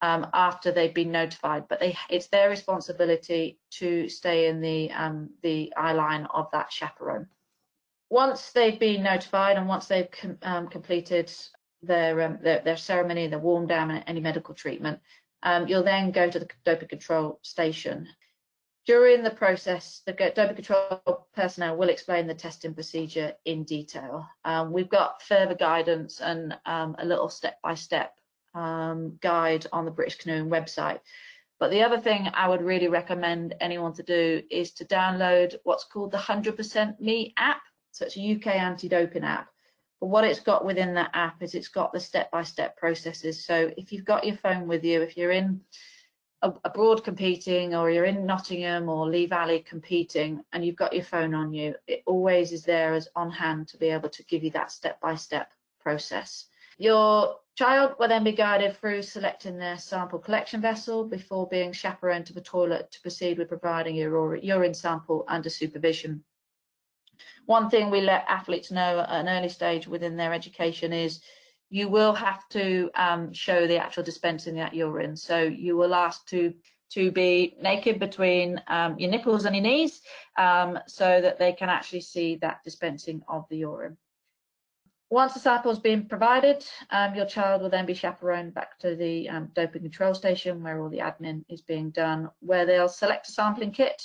[0.03, 5.29] um, after they've been notified, but they, it's their responsibility to stay in the, um,
[5.41, 7.27] the eye line of that chaperone.
[8.09, 11.31] Once they've been notified and once they've com um, completed
[11.81, 14.99] their, um, their, their ceremony, their warm down and any medical treatment,
[15.67, 18.07] you'll then go to the doping control station
[18.85, 24.27] during the process, the doping control personnel will explain the testing procedure in detail.
[24.43, 28.13] Um, we've got further guidance and um, a little step-by-step
[28.53, 30.99] um, guide on the British Canoeing website.
[31.59, 35.85] But the other thing I would really recommend anyone to do is to download what's
[35.85, 37.61] called the 100% Me app.
[37.91, 39.49] So it's a UK anti-doping app.
[40.01, 43.45] But what it's got within that app is it's got the step-by-step -step processes.
[43.45, 45.61] So if you've got your phone with you, if you're in
[46.41, 51.33] abroad competing or you're in Nottingham or Lee Valley competing and you've got your phone
[51.33, 54.51] on you, it always is there as on hand to be able to give you
[54.51, 56.49] that step-by-step -step process.
[56.77, 62.25] Your child will then be guided through selecting their sample collection vessel before being chaperoned
[62.27, 66.23] to the toilet to proceed with providing your urine sample under supervision.
[67.45, 71.21] One thing we let athletes know at an early stage within their education is
[71.69, 75.15] you will have to um, show the actual dispensing of that urine.
[75.15, 76.53] So you will ask to
[76.91, 80.01] to be naked between um, your nipples and your knees
[80.37, 83.97] um, so that they can actually see that dispensing of the urine.
[85.13, 88.95] Once the sample has been provided, um, your child will then be chaperoned back to
[88.95, 93.29] the um, doping control station where all the admin is being done, where they'll select
[93.29, 94.01] a sampling kit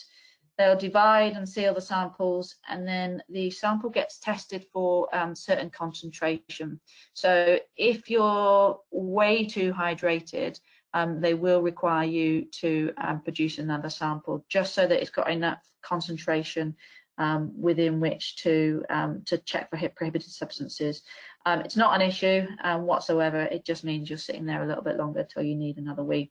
[0.58, 5.70] They'll divide and seal the samples, and then the sample gets tested for um, certain
[5.70, 6.80] concentration.
[7.14, 10.58] So if you're way too hydrated,
[10.94, 15.30] um, they will require you to um, produce another sample just so that it's got
[15.30, 16.74] enough concentration
[17.18, 21.02] um, within which to um, to check for prohibited substances.
[21.46, 23.42] Um, it's not an issue whatsoever.
[23.42, 26.30] It just means you're sitting there a little bit longer till you need another wee.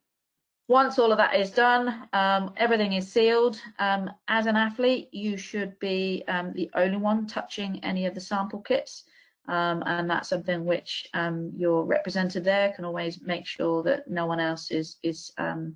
[0.70, 3.60] Once all of that is done, um, everything is sealed.
[3.80, 8.20] Um, as an athlete, you should be um, the only one touching any of the
[8.20, 9.06] sample kits.
[9.48, 14.26] Um, and that's something which um, your representative there can always make sure that no
[14.26, 15.74] one else is, is um,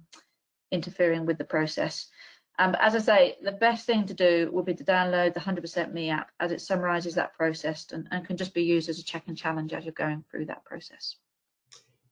[0.72, 2.08] interfering with the process.
[2.80, 6.12] As I say, the best thing to do would be to download the 100% Me
[6.12, 9.24] app as it summarizes that process and, and can just be used as a check
[9.28, 11.16] and challenge as you're going through that process.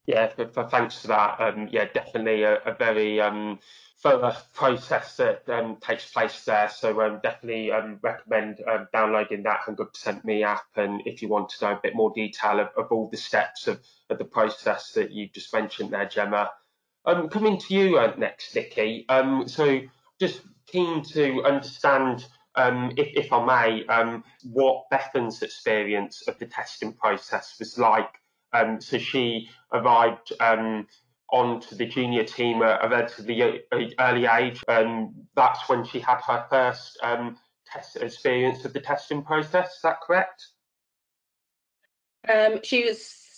[0.07, 1.39] Yeah, for, for thanks for that.
[1.39, 3.59] Um, yeah, definitely a, a very um,
[4.01, 6.67] thorough process that um, takes place there.
[6.69, 10.65] So um, definitely um, recommend um, downloading that 100% Me app.
[10.75, 13.67] And if you want to know a bit more detail of, of all the steps
[13.67, 16.49] of, of, the process that you just mentioned there, Gemma.
[17.05, 19.05] Um, coming to you uh, next, Nikki.
[19.45, 19.81] so
[20.19, 22.25] just keen to understand,
[22.57, 28.19] if, if, I may, what Bethan's experience of the testing process was like
[28.53, 30.87] um, so she arrived um,
[31.31, 33.63] onto the junior team at a relatively
[33.99, 39.23] early age, and that's when she had her first um, test experience of the testing
[39.23, 39.75] process.
[39.75, 40.47] Is that correct?
[42.27, 43.28] Um, she was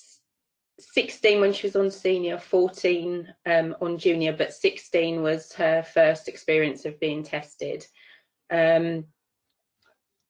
[0.81, 6.27] 16 when she was on senior, 14 um, on junior, but 16 was her first
[6.27, 7.85] experience of being tested.
[8.49, 9.05] Um,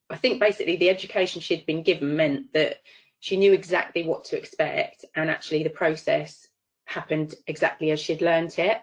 [0.09, 2.77] I think basically the education she'd been given meant that
[3.21, 6.47] she knew exactly what to expect and actually the process
[6.85, 8.81] happened exactly as she'd learned it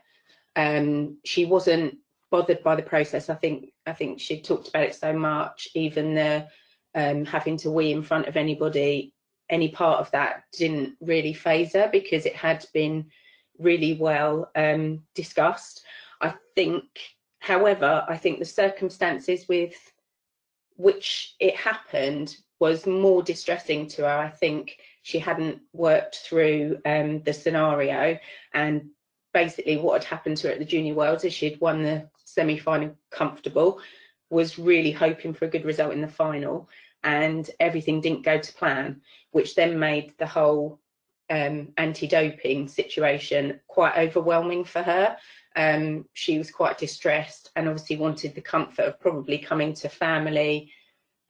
[0.56, 1.98] um, she wasn't
[2.30, 6.14] bothered by the process i think i think she talked about it so much even
[6.14, 6.46] the
[6.94, 9.12] um, having to wee in front of anybody
[9.50, 13.06] any part of that didn't really phase her because it had been
[13.58, 15.82] really well um, discussed
[16.20, 16.84] i think
[17.40, 19.74] however i think the circumstances with
[20.76, 24.18] which it happened was more distressing to her.
[24.18, 28.18] I think she hadn't worked through um, the scenario
[28.54, 28.90] and
[29.34, 32.96] basically what had happened to her at the junior worlds is she'd won the semi-final
[33.10, 33.80] comfortable
[34.30, 36.68] was really hoping for a good result in the final
[37.04, 40.80] and everything didn't go to plan which then made the whole
[41.30, 45.16] um, anti-doping situation quite overwhelming for her.
[45.56, 50.72] Um, she was quite distressed and obviously wanted the comfort of probably coming to family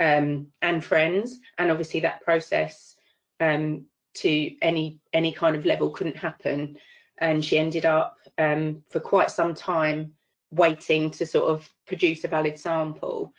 [0.00, 2.94] um, and friends, and obviously that process
[3.40, 6.78] um, to any any kind of level couldn't happen,
[7.18, 10.12] and she ended up um, for quite some time
[10.52, 13.32] waiting to sort of produce a valid sample,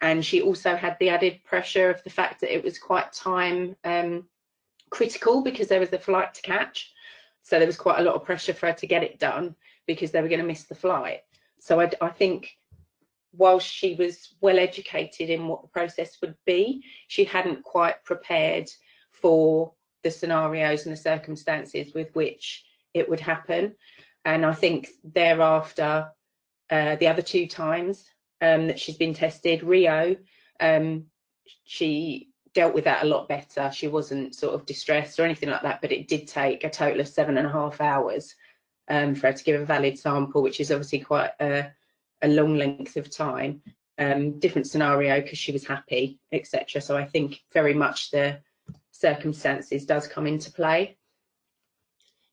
[0.00, 3.76] and she also had the added pressure of the fact that it was quite time
[3.84, 4.26] um,
[4.90, 6.92] critical because there was a flight to catch,
[7.42, 9.54] so there was quite a lot of pressure for her to get it done
[9.86, 11.20] because they were going to miss the flight.
[11.58, 12.56] So I, I think
[13.32, 18.70] whilst she was well educated in what the process would be, she hadn't quite prepared
[19.10, 19.72] for
[20.02, 23.74] the scenarios and the circumstances with which it would happen.
[24.24, 26.10] And I think thereafter,
[26.70, 28.04] uh, the other two times
[28.40, 30.16] um, that she's been tested, Rio,
[30.60, 31.06] um,
[31.64, 33.70] she dealt with that a lot better.
[33.72, 37.00] She wasn't sort of distressed or anything like that, but it did take a total
[37.00, 38.34] of seven and a half hours
[38.88, 41.70] um, for her to give a valid sample, which is obviously quite a,
[42.22, 43.62] a long length of time.
[43.98, 46.80] Um, different scenario because she was happy, etc.
[46.80, 48.40] So I think very much the
[48.92, 50.96] circumstances does come into play.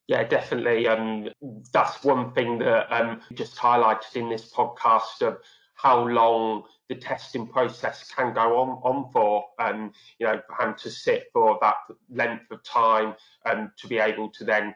[0.06, 0.88] Yeah, definitely.
[0.88, 1.28] Um,
[1.70, 5.38] that's one thing that um, just highlighted in this podcast of
[5.78, 10.90] how long the testing process can go on, on for, um, you know, and to
[10.90, 11.76] sit for that
[12.10, 13.14] length of time
[13.44, 14.74] and um, to be able to then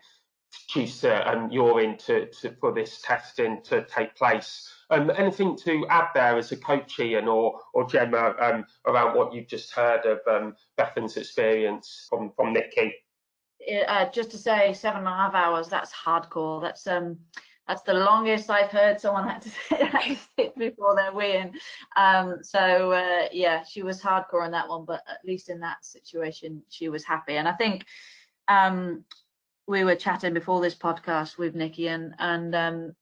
[0.69, 4.69] choose uh, um, urine to, to, for this testing to take place.
[4.91, 9.35] Um, anything to add there as a coach, Ian or, or Gemma, um, around what
[9.35, 12.95] you've just heard of um, Bethan's experience from, from Nikki?
[13.89, 16.61] Uh, just to say, seven and a half hours, that's hardcore.
[16.61, 17.19] That's um,
[17.69, 19.51] that's the longest I've heard someone had to
[20.37, 21.53] sit, before their weigh-in.
[21.97, 25.85] Um, so uh, yeah, she was hardcore on that one, but at least in that
[25.85, 27.37] situation, she was happy.
[27.37, 27.87] And I think
[28.49, 29.05] um,
[29.67, 32.93] we were chatting before this podcast with Nikki, and and um,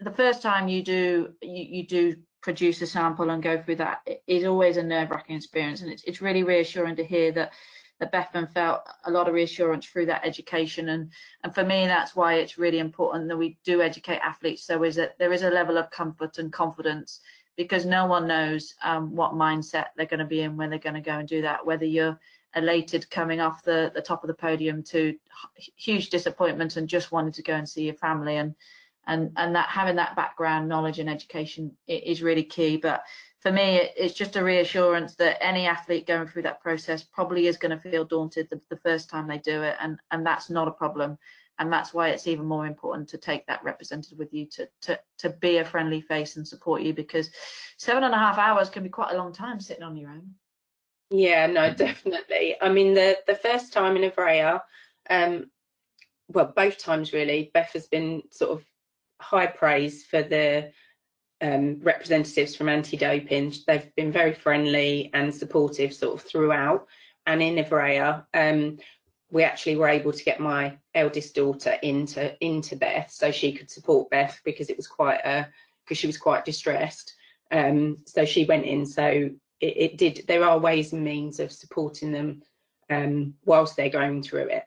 [0.00, 4.00] the first time you do you, you do produce a sample and go through that
[4.26, 7.52] is always a nerve-wracking experience, and it's it's really reassuring to hear that
[8.02, 11.12] that Bethan felt a lot of reassurance through that education, and
[11.44, 14.64] and for me that's why it's really important that we do educate athletes.
[14.64, 17.20] So is that there is a level of comfort and confidence
[17.56, 20.94] because no one knows um, what mindset they're going to be in when they're going
[20.94, 21.64] to go and do that.
[21.64, 22.18] Whether you're
[22.56, 25.16] elated coming off the the top of the podium to
[25.76, 28.56] huge disappointment and just wanted to go and see your family and
[29.06, 33.04] and and that having that background knowledge and education is really key but
[33.42, 37.56] for me it's just a reassurance that any athlete going through that process probably is
[37.56, 40.68] going to feel daunted the, the first time they do it and and that's not
[40.68, 41.18] a problem
[41.58, 44.98] and that's why it's even more important to take that representative with you to to
[45.18, 47.30] to be a friendly face and support you because
[47.76, 50.34] seven and a half hours can be quite a long time sitting on your own
[51.12, 52.56] yeah, no, definitely.
[52.60, 54.62] I mean, the the first time in Ivrea,
[55.10, 55.50] um,
[56.28, 58.64] well, both times really, Beth has been sort of
[59.20, 60.72] high praise for the
[61.42, 63.54] um, representatives from anti-doping.
[63.66, 66.86] They've been very friendly and supportive sort of throughout.
[67.26, 68.78] And in Ivrea, um,
[69.30, 73.70] we actually were able to get my eldest daughter into into Beth so she could
[73.70, 75.48] support Beth because it was quite a
[75.84, 77.14] because she was quite distressed.
[77.50, 78.86] Um, so she went in.
[78.86, 79.30] So
[79.60, 80.24] it, it, did.
[80.28, 82.42] There are ways and means of supporting them
[82.90, 84.64] um, whilst they're going through it.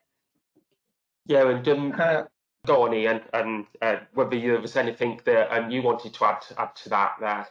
[1.28, 2.24] Yeah, and um, uh,
[2.66, 6.44] go on, Ian, and uh, whether there was anything that um, you wanted to add
[6.58, 7.48] add to that there.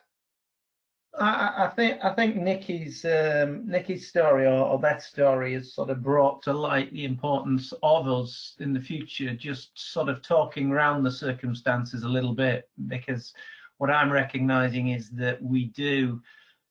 [1.19, 5.91] I, I think I think Nikki's um, Nikki's story or, or that story has sort
[5.91, 10.71] of brought to light the importance of us in the future, just sort of talking
[10.71, 13.33] around the circumstances a little bit, because
[13.79, 16.21] what I'm recognizing is that we do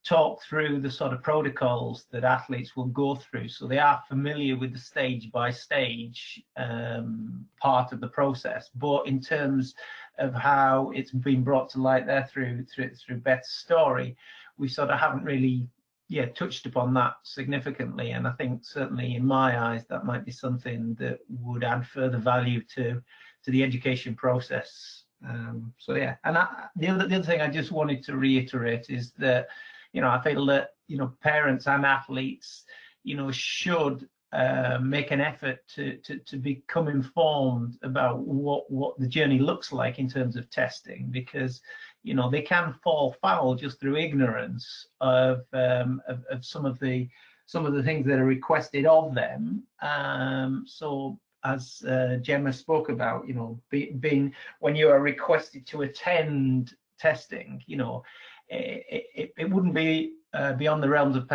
[0.05, 3.47] talk through the sort of protocols that athletes will go through.
[3.47, 8.69] So they are familiar with the stage by stage um, part of the process.
[8.75, 9.75] But in terms
[10.19, 14.15] of how it's been brought to light there through through through Beth's story
[14.57, 15.67] we sort of haven't really
[16.09, 18.11] yeah touched upon that significantly.
[18.11, 22.17] And I think certainly in my eyes that might be something that would add further
[22.17, 23.01] value to
[23.43, 25.03] to the education process.
[25.27, 26.15] Um, so yeah.
[26.23, 29.47] And I, the other the other thing I just wanted to reiterate is that
[29.93, 32.63] you know, I feel that, you know, parents and athletes,
[33.03, 38.99] you know, should uh, make an effort to, to, to become informed about what, what
[38.99, 41.61] the journey looks like in terms of testing because,
[42.01, 46.79] you know, they can fall foul just through ignorance of, um, of, of some of
[46.79, 47.07] the
[47.45, 49.63] some of the things that are requested of them.
[49.81, 55.67] Um, so as uh, Gemma spoke about, you know, be, being when you are requested
[55.67, 58.03] to attend testing, you know,
[58.49, 61.27] it, it, wouldn't be uh, beyond the realms of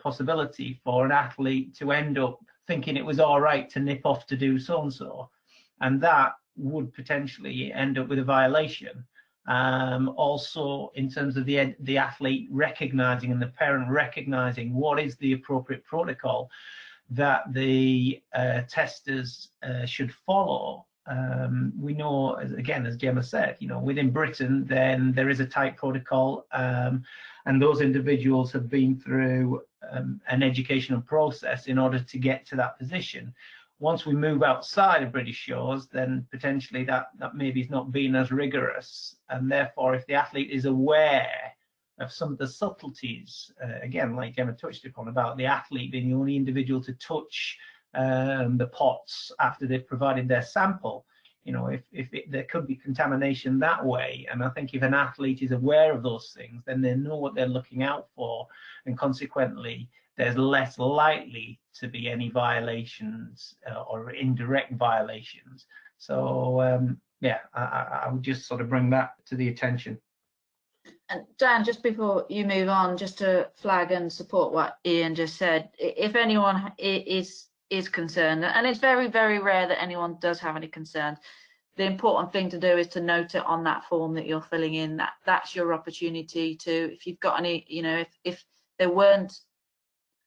[0.00, 4.26] possibility for an athlete to end up thinking it was all right to nip off
[4.26, 5.28] to do so and so,
[5.80, 9.04] and that would potentially end up with a violation.
[9.46, 15.16] Um, also, in terms of the the athlete recognizing and the parent recognizing what is
[15.16, 16.50] the appropriate protocol
[17.10, 20.86] that the uh, testers uh, should follow.
[21.06, 25.46] Um, we know, again, as Gemma said, you know, within Britain, then there is a
[25.46, 27.04] tight protocol, um,
[27.46, 32.56] and those individuals have been through um, an educational process in order to get to
[32.56, 33.34] that position.
[33.80, 38.14] Once we move outside of British shores, then potentially that, that maybe is not being
[38.14, 39.16] as rigorous.
[39.28, 41.52] And therefore, if the athlete is aware
[42.00, 46.08] of some of the subtleties, uh, again, like Gemma touched upon, about the athlete being
[46.08, 47.58] the only individual to touch
[47.94, 51.06] um, the pots after they've provided their sample,
[51.44, 54.26] you know, if, if it, there could be contamination that way.
[54.30, 57.34] And I think if an athlete is aware of those things, then they know what
[57.34, 58.46] they're looking out for.
[58.86, 65.66] And consequently, there's less likely to be any violations uh, or indirect violations.
[65.98, 69.98] So um, yeah, I, I would just sort of bring that to the attention.
[71.08, 75.36] And Dan, just before you move on, just to flag and support what Ian just
[75.36, 80.56] said, if anyone is is concerned, and it's very, very rare that anyone does have
[80.56, 81.18] any concerns,
[81.76, 84.74] the important thing to do is to note it on that form that you're filling
[84.74, 84.96] in.
[84.96, 88.44] That that's your opportunity to, if you've got any, you know, if if
[88.78, 89.38] there weren't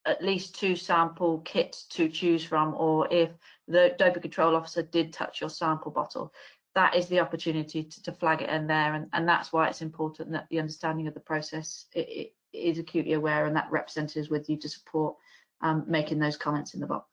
[0.05, 3.29] at least two sample kits to choose from, or if
[3.67, 6.33] the doping control officer did touch your sample bottle,
[6.75, 8.93] that is the opportunity to, to flag it in there.
[8.93, 12.79] And, and that's why it's important that the understanding of the process it, it is
[12.79, 15.15] acutely aware and that representative is with you to support
[15.61, 17.09] um, making those comments in the box.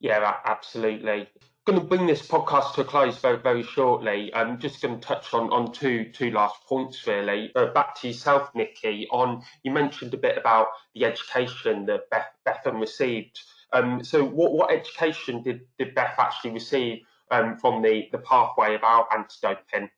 [0.00, 1.28] Yeah, absolutely.
[1.66, 4.34] Going to bring this podcast to a close very, very shortly.
[4.34, 7.52] I'm just going to touch on, on two two last points really.
[7.54, 9.06] Uh, back to yourself, Nikki.
[9.10, 13.38] On you mentioned a bit about the education that Beth, Bethan received.
[13.74, 18.74] Um, so, what what education did, did Beth actually receive um, from the the pathway
[18.74, 19.90] about anti-doping?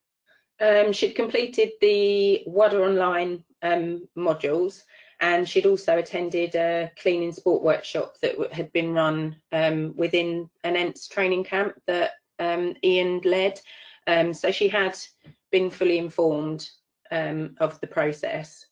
[0.61, 4.83] Um, she'd completed the WADA online um, modules
[5.23, 10.77] and she'd also attended a cleaning sport workshop that had been run um, within an
[10.77, 12.11] ENTS training camp that
[12.41, 13.61] um, Ian led.
[14.09, 14.99] Um, so she had
[15.53, 16.69] been fully informed
[17.13, 18.67] um, of the process.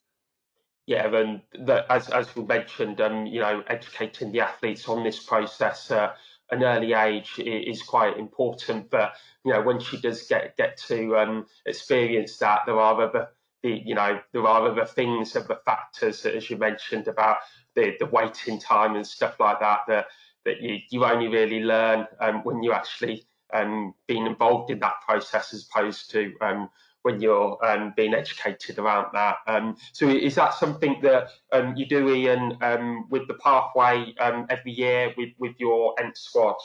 [0.86, 5.22] Yeah, and the, as as we mentioned, um, you know, educating the athletes on this
[5.22, 6.16] process at
[6.50, 8.90] an early age is quite important.
[8.90, 9.12] But
[9.44, 13.28] you know, when she does get get to um, experience that, there are other
[13.62, 17.38] the you know there are other things, other factors as you mentioned about
[17.74, 20.06] the the waiting time and stuff like that that
[20.44, 24.94] that you you only really learn um, when you actually um, being involved in that
[25.06, 26.70] process as opposed to um,
[27.02, 29.36] when you're um, being educated around that.
[29.46, 34.46] Um, so is that something that um, you do, Ian, um, with the pathway um,
[34.50, 36.56] every year with, with your ENT squad?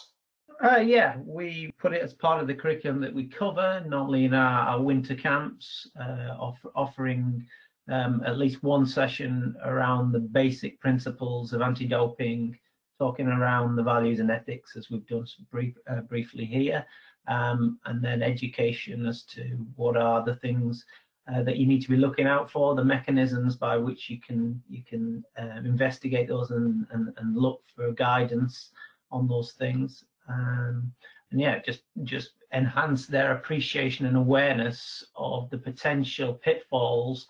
[0.64, 4.34] Uh, yeah, we put it as part of the curriculum that we cover, normally in
[4.34, 7.46] our, our winter camps, uh, off, offering
[7.90, 12.58] um, at least one session around the basic principles of anti-doping,
[13.00, 16.86] talking around the values and ethics as we've done brief, uh, briefly here,
[17.28, 19.44] um, and then education as to
[19.76, 20.86] what are the things
[21.34, 24.62] uh, that you need to be looking out for, the mechanisms by which you can
[24.70, 28.70] you can uh, investigate those and, and, and look for guidance
[29.12, 30.94] on those things um,
[31.32, 37.28] and yeah, just just enhance their appreciation and awareness of the potential pitfalls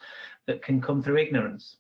[0.48, 1.78] that can come through ignorance.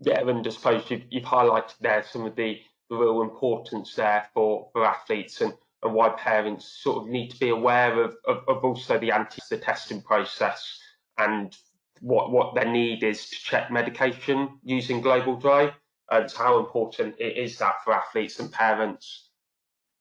[0.00, 4.68] Yeah, and I suppose you've, you've highlighted there some of the, real importance there for,
[4.72, 5.52] for athletes and,
[5.82, 9.40] and why parents sort of need to be aware of, of, of also the anti
[9.50, 10.78] the testing process
[11.18, 11.56] and
[12.00, 15.72] what what their need is to check medication using Global DRO
[16.10, 19.25] and how important it is that for athletes and parents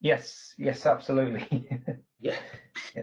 [0.02, 1.68] Yes, yes, absolutely.
[2.20, 2.36] yeah.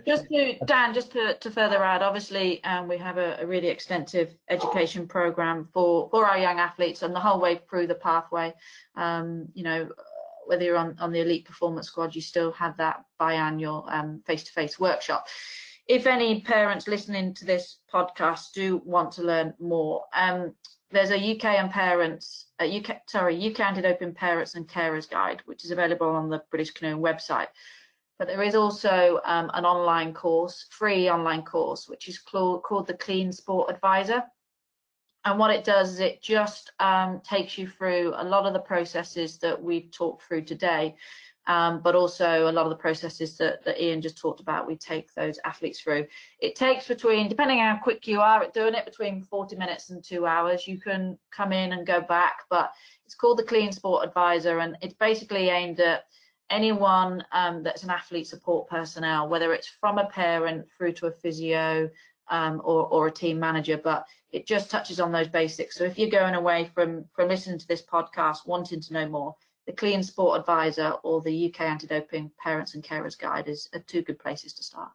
[0.06, 3.68] Just to Dan, just to, to further add, obviously um, we have a, a, really
[3.68, 8.52] extensive education program for for our young athletes and the whole way through the pathway.
[8.94, 9.88] Um, you know,
[10.46, 14.78] whether you're on, on the elite performance squad, you still have that biannual um, face-to-face
[14.78, 15.26] workshop.
[15.86, 20.54] If any parents listening to this podcast do want to learn more, um,
[20.92, 25.64] there's a UK and parents, uh, UK sorry, UK anti-doping parents and carers guide, which
[25.64, 27.48] is available on the British Canoeing website.
[28.18, 32.86] But there is also um, an online course, free online course, which is called, called
[32.86, 34.22] the Clean Sport Advisor.
[35.24, 38.60] And what it does is it just um, takes you through a lot of the
[38.60, 40.96] processes that we've talked through today,
[41.46, 44.76] um, but also a lot of the processes that, that Ian just talked about, we
[44.76, 46.06] take those athletes through.
[46.40, 49.90] It takes between, depending on how quick you are at doing it, between 40 minutes
[49.90, 50.68] and two hours.
[50.68, 52.72] You can come in and go back, but
[53.04, 56.04] it's called the Clean Sport Advisor, and it's basically aimed at
[56.50, 61.12] anyone um, that's an athlete support personnel, whether it's from a parent through to a
[61.12, 61.90] physio,
[62.28, 65.76] um, or, or a team manager, but it just touches on those basics.
[65.76, 69.34] So if you're going away from, from listening to this podcast, wanting to know more,
[69.72, 74.02] the Clean Sport Advisor or the UK Anti-Doping Parents and Carers Guide is are two
[74.02, 74.90] good places to start.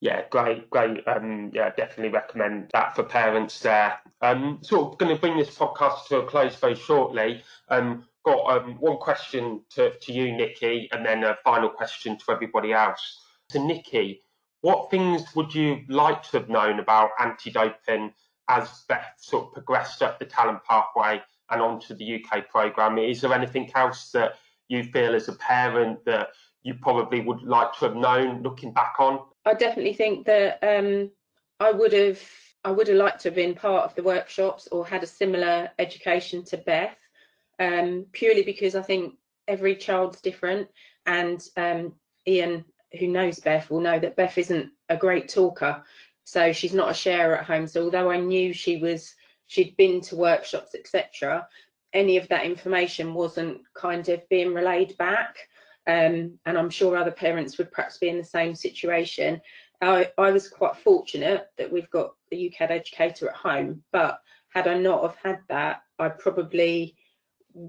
[0.00, 1.06] Yeah, great, great.
[1.06, 3.98] Um, yeah, definitely recommend that for parents there.
[4.22, 7.42] Um, sort of going to bring this podcast to a close very shortly.
[7.68, 12.32] Um, got um, one question to, to you, Nikki, and then a final question to
[12.32, 13.20] everybody else.
[13.50, 14.22] So, Nikki,
[14.62, 18.14] what things would you like to have known about anti-doping
[18.48, 21.20] as Beth sort of progressed up the talent pathway
[21.50, 22.98] and onto the UK programme?
[22.98, 24.34] Is there anything else that
[24.68, 26.28] you feel as a parent that
[26.62, 29.20] you probably would like to have known looking back on?
[29.44, 31.10] I definitely think that um,
[31.58, 32.20] I would have
[32.64, 35.70] I would have liked to have been part of the workshops or had a similar
[35.78, 36.96] education to Beth,
[37.58, 39.14] um, purely because I think
[39.48, 40.68] every child's different,
[41.06, 41.94] and um,
[42.28, 42.64] Ian,
[42.98, 45.82] who knows Beth, will know that Beth isn't a great talker,
[46.24, 47.66] so she's not a sharer at home.
[47.66, 49.14] So although I knew she was,
[49.50, 51.46] she'd been to workshops, etc.,
[51.92, 55.36] any of that information wasn't kind of being relayed back.
[55.88, 59.40] Um, and I'm sure other parents would perhaps be in the same situation.
[59.80, 64.20] I, I was quite fortunate that we've got the UK educator at home, but
[64.50, 66.94] had I not have had that, I probably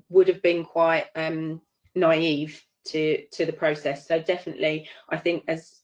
[0.10, 1.62] would have been quite um,
[1.96, 4.08] naive to to the process.
[4.08, 5.81] So definitely, I think as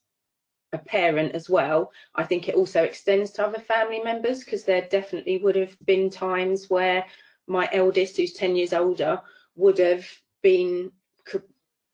[0.78, 4.88] a parent as well, I think it also extends to other family members because there
[4.90, 7.06] definitely would have been times where
[7.48, 9.22] my eldest, who's 10 years older,
[9.56, 10.06] would have
[10.42, 10.92] been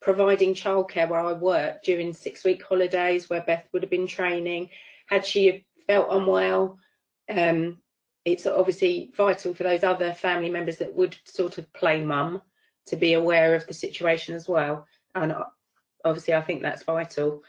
[0.04, 4.70] providing childcare where I worked during six week holidays where Beth would have been training.
[5.08, 6.78] Had she felt unwell,
[7.30, 7.78] um,
[8.26, 12.42] it's obviously vital for those other family members that would sort of play mum
[12.88, 14.86] to be aware of the situation as well.
[15.16, 15.34] And
[16.04, 17.44] obviously, I think that's vital.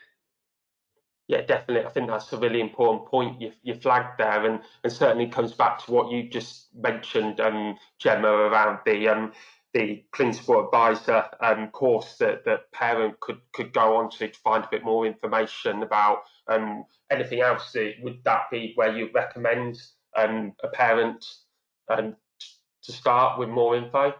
[1.26, 1.86] Yeah, definitely.
[1.86, 5.52] I think that's a really important point you, you flagged there, and, and certainly comes
[5.52, 9.32] back to what you just mentioned, um, Gemma, around the um,
[9.72, 14.64] the Sport Advisor um, course that that parent could could go on to, to find
[14.64, 17.74] a bit more information about um, anything else.
[18.02, 19.80] Would that be where you recommend
[20.16, 21.24] um, a parent
[21.88, 22.16] um,
[22.82, 24.12] to start with more info?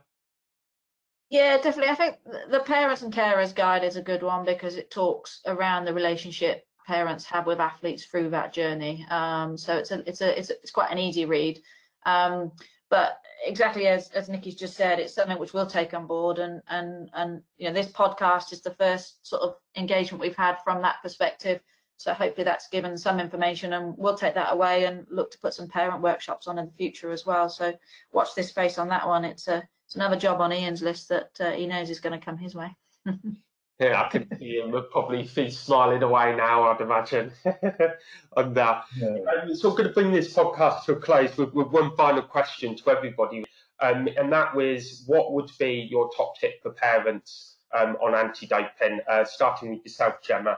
[1.31, 1.91] Yeah, definitely.
[1.91, 2.17] I think
[2.51, 6.67] the parents and carers guide is a good one because it talks around the relationship
[6.87, 9.07] parents have with athletes through that journey.
[9.11, 11.61] Um, so it's a, it's a, it's a, it's quite an easy read.
[12.07, 12.53] Um,
[12.91, 16.63] but exactly as as Nikki's just said, it's something which we'll take on board, and
[16.69, 20.83] and and you know this podcast is the first sort of engagement we've had from
[20.83, 21.61] that perspective.
[21.97, 25.55] So hopefully that's given some information, and we'll take that away and look to put
[25.55, 27.49] some parent workshops on in the future as well.
[27.49, 27.73] So
[28.13, 29.25] watch this space on that one.
[29.25, 32.25] It's a it's another job on Ian's list that uh, he knows is going to
[32.25, 32.77] come his way.
[33.81, 37.33] Yeah, I can see him probably he's smiling away now, I'd imagine,
[38.37, 38.85] on that.
[38.97, 39.17] Yeah.
[39.43, 42.23] Um, so I'm going to bring this podcast to a close with, with one final
[42.23, 43.45] question to everybody.
[43.81, 49.01] Um, and that was, what would be your top tip for parents um, on anti-doping,
[49.11, 50.57] uh, starting with yourself, Gemma?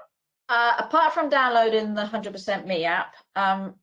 [0.50, 3.74] Uh, apart from downloading the 100% Me app, um,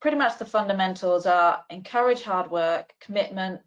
[0.00, 3.60] pretty much the fundamentals are encourage hard work, commitment,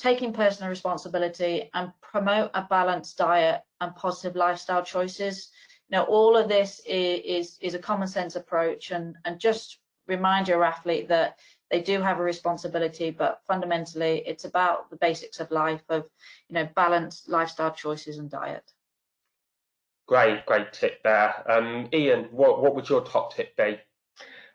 [0.00, 5.50] taking personal responsibility and promote a balanced diet and positive lifestyle choices.
[5.90, 10.48] Now, all of this is, is, is a common sense approach and, and just remind
[10.48, 11.38] your athlete that
[11.70, 16.04] they do have a responsibility, but fundamentally it's about the basics of life of,
[16.48, 18.72] you know, balanced lifestyle choices and diet.
[20.08, 21.44] Great, great tip there.
[21.48, 23.78] Um, Ian, what, what would your top tip be?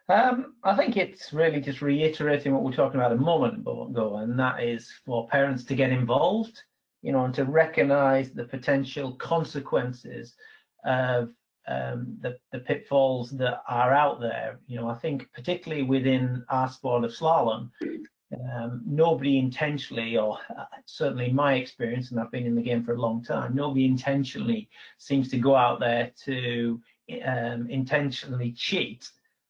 [0.07, 4.39] Um, I think it's really just reiterating what we're talking about a moment ago, and
[4.39, 6.61] that is for parents to get involved,
[7.01, 10.35] you know, and to recognise the potential consequences
[10.85, 11.29] of
[11.67, 14.59] um, the, the pitfalls that are out there.
[14.67, 17.71] You know, I think particularly within our sport of slalom,
[18.53, 22.93] um, nobody intentionally, or uh, certainly my experience, and I've been in the game for
[22.93, 26.79] a long time, nobody intentionally seems to go out there to
[27.25, 29.09] um, intentionally cheat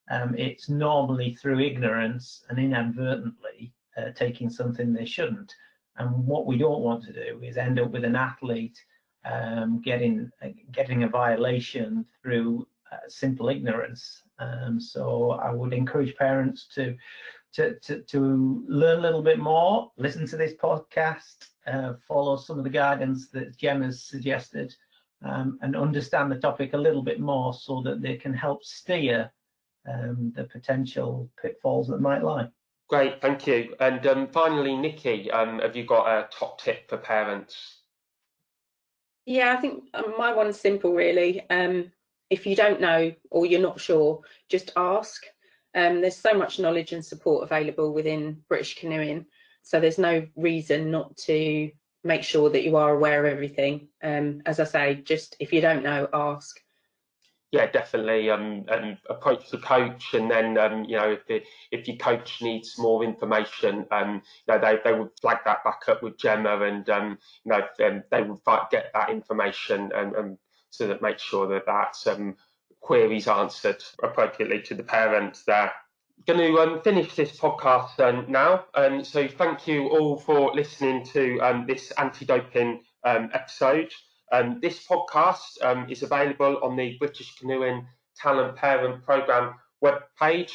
[0.10, 5.54] um, it's normally through ignorance and inadvertently uh, taking something they shouldn't.
[5.98, 8.78] And what we don't want to do is end up with an athlete
[9.24, 14.22] um, getting uh, getting a violation through uh, simple ignorance.
[14.38, 16.96] Um, so I would encourage parents to,
[17.54, 22.58] to to to learn a little bit more, listen to this podcast, uh, follow some
[22.58, 24.76] of the guidance that Jem has suggested,
[25.24, 29.32] um, and understand the topic a little bit more so that they can help steer
[29.88, 32.50] um, the potential pitfalls that might lie.
[32.88, 33.74] Great, thank you.
[33.80, 37.80] And um, finally, Nikki, um, have you got a top tip for parents?
[39.26, 41.50] Yeah, I think um, my one's simple, really.
[41.50, 41.92] Um,
[42.30, 45.24] if you don't know or you're not sure, just ask.
[45.74, 49.26] Um, there's so much knowledge and support available within British Canoeing,
[49.64, 51.72] so there's no reason not to
[52.04, 53.88] make sure that you are aware of everything.
[54.02, 56.60] Um, as I say, just if you don't know, ask.
[57.56, 58.30] Yeah, definitely.
[58.30, 61.42] Um, and approach the coach, and then um, you know if the,
[61.72, 65.84] if your coach needs more information, um, you know they, they would flag that back
[65.88, 68.40] up with Gemma, and um, you know um, they would
[68.72, 70.38] get that information and, and
[70.70, 72.36] so that make sure that that's um,
[72.82, 75.72] queries answered appropriately to the parents there
[76.28, 78.66] going to um, finish this podcast um, now.
[78.74, 83.92] Um, so thank you all for listening to um, this anti-doping um, episode.
[84.32, 90.52] Um, this podcast is available on the British Canoeing Talent Parent Programme webpage.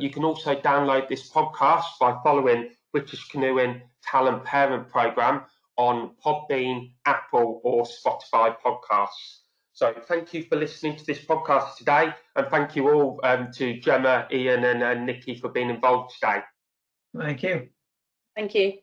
[0.00, 5.42] you can also download this podcast by following British Canoeing Talent Parent Programme
[5.76, 9.40] on Podbean, Apple or Spotify podcasts.
[9.72, 13.78] So thank you for listening to this podcast today, and thank you all um, to
[13.78, 16.40] Gemma, Ian, and, and Nikki for being involved today.
[17.14, 17.68] Thank you.
[18.34, 18.78] Thank you.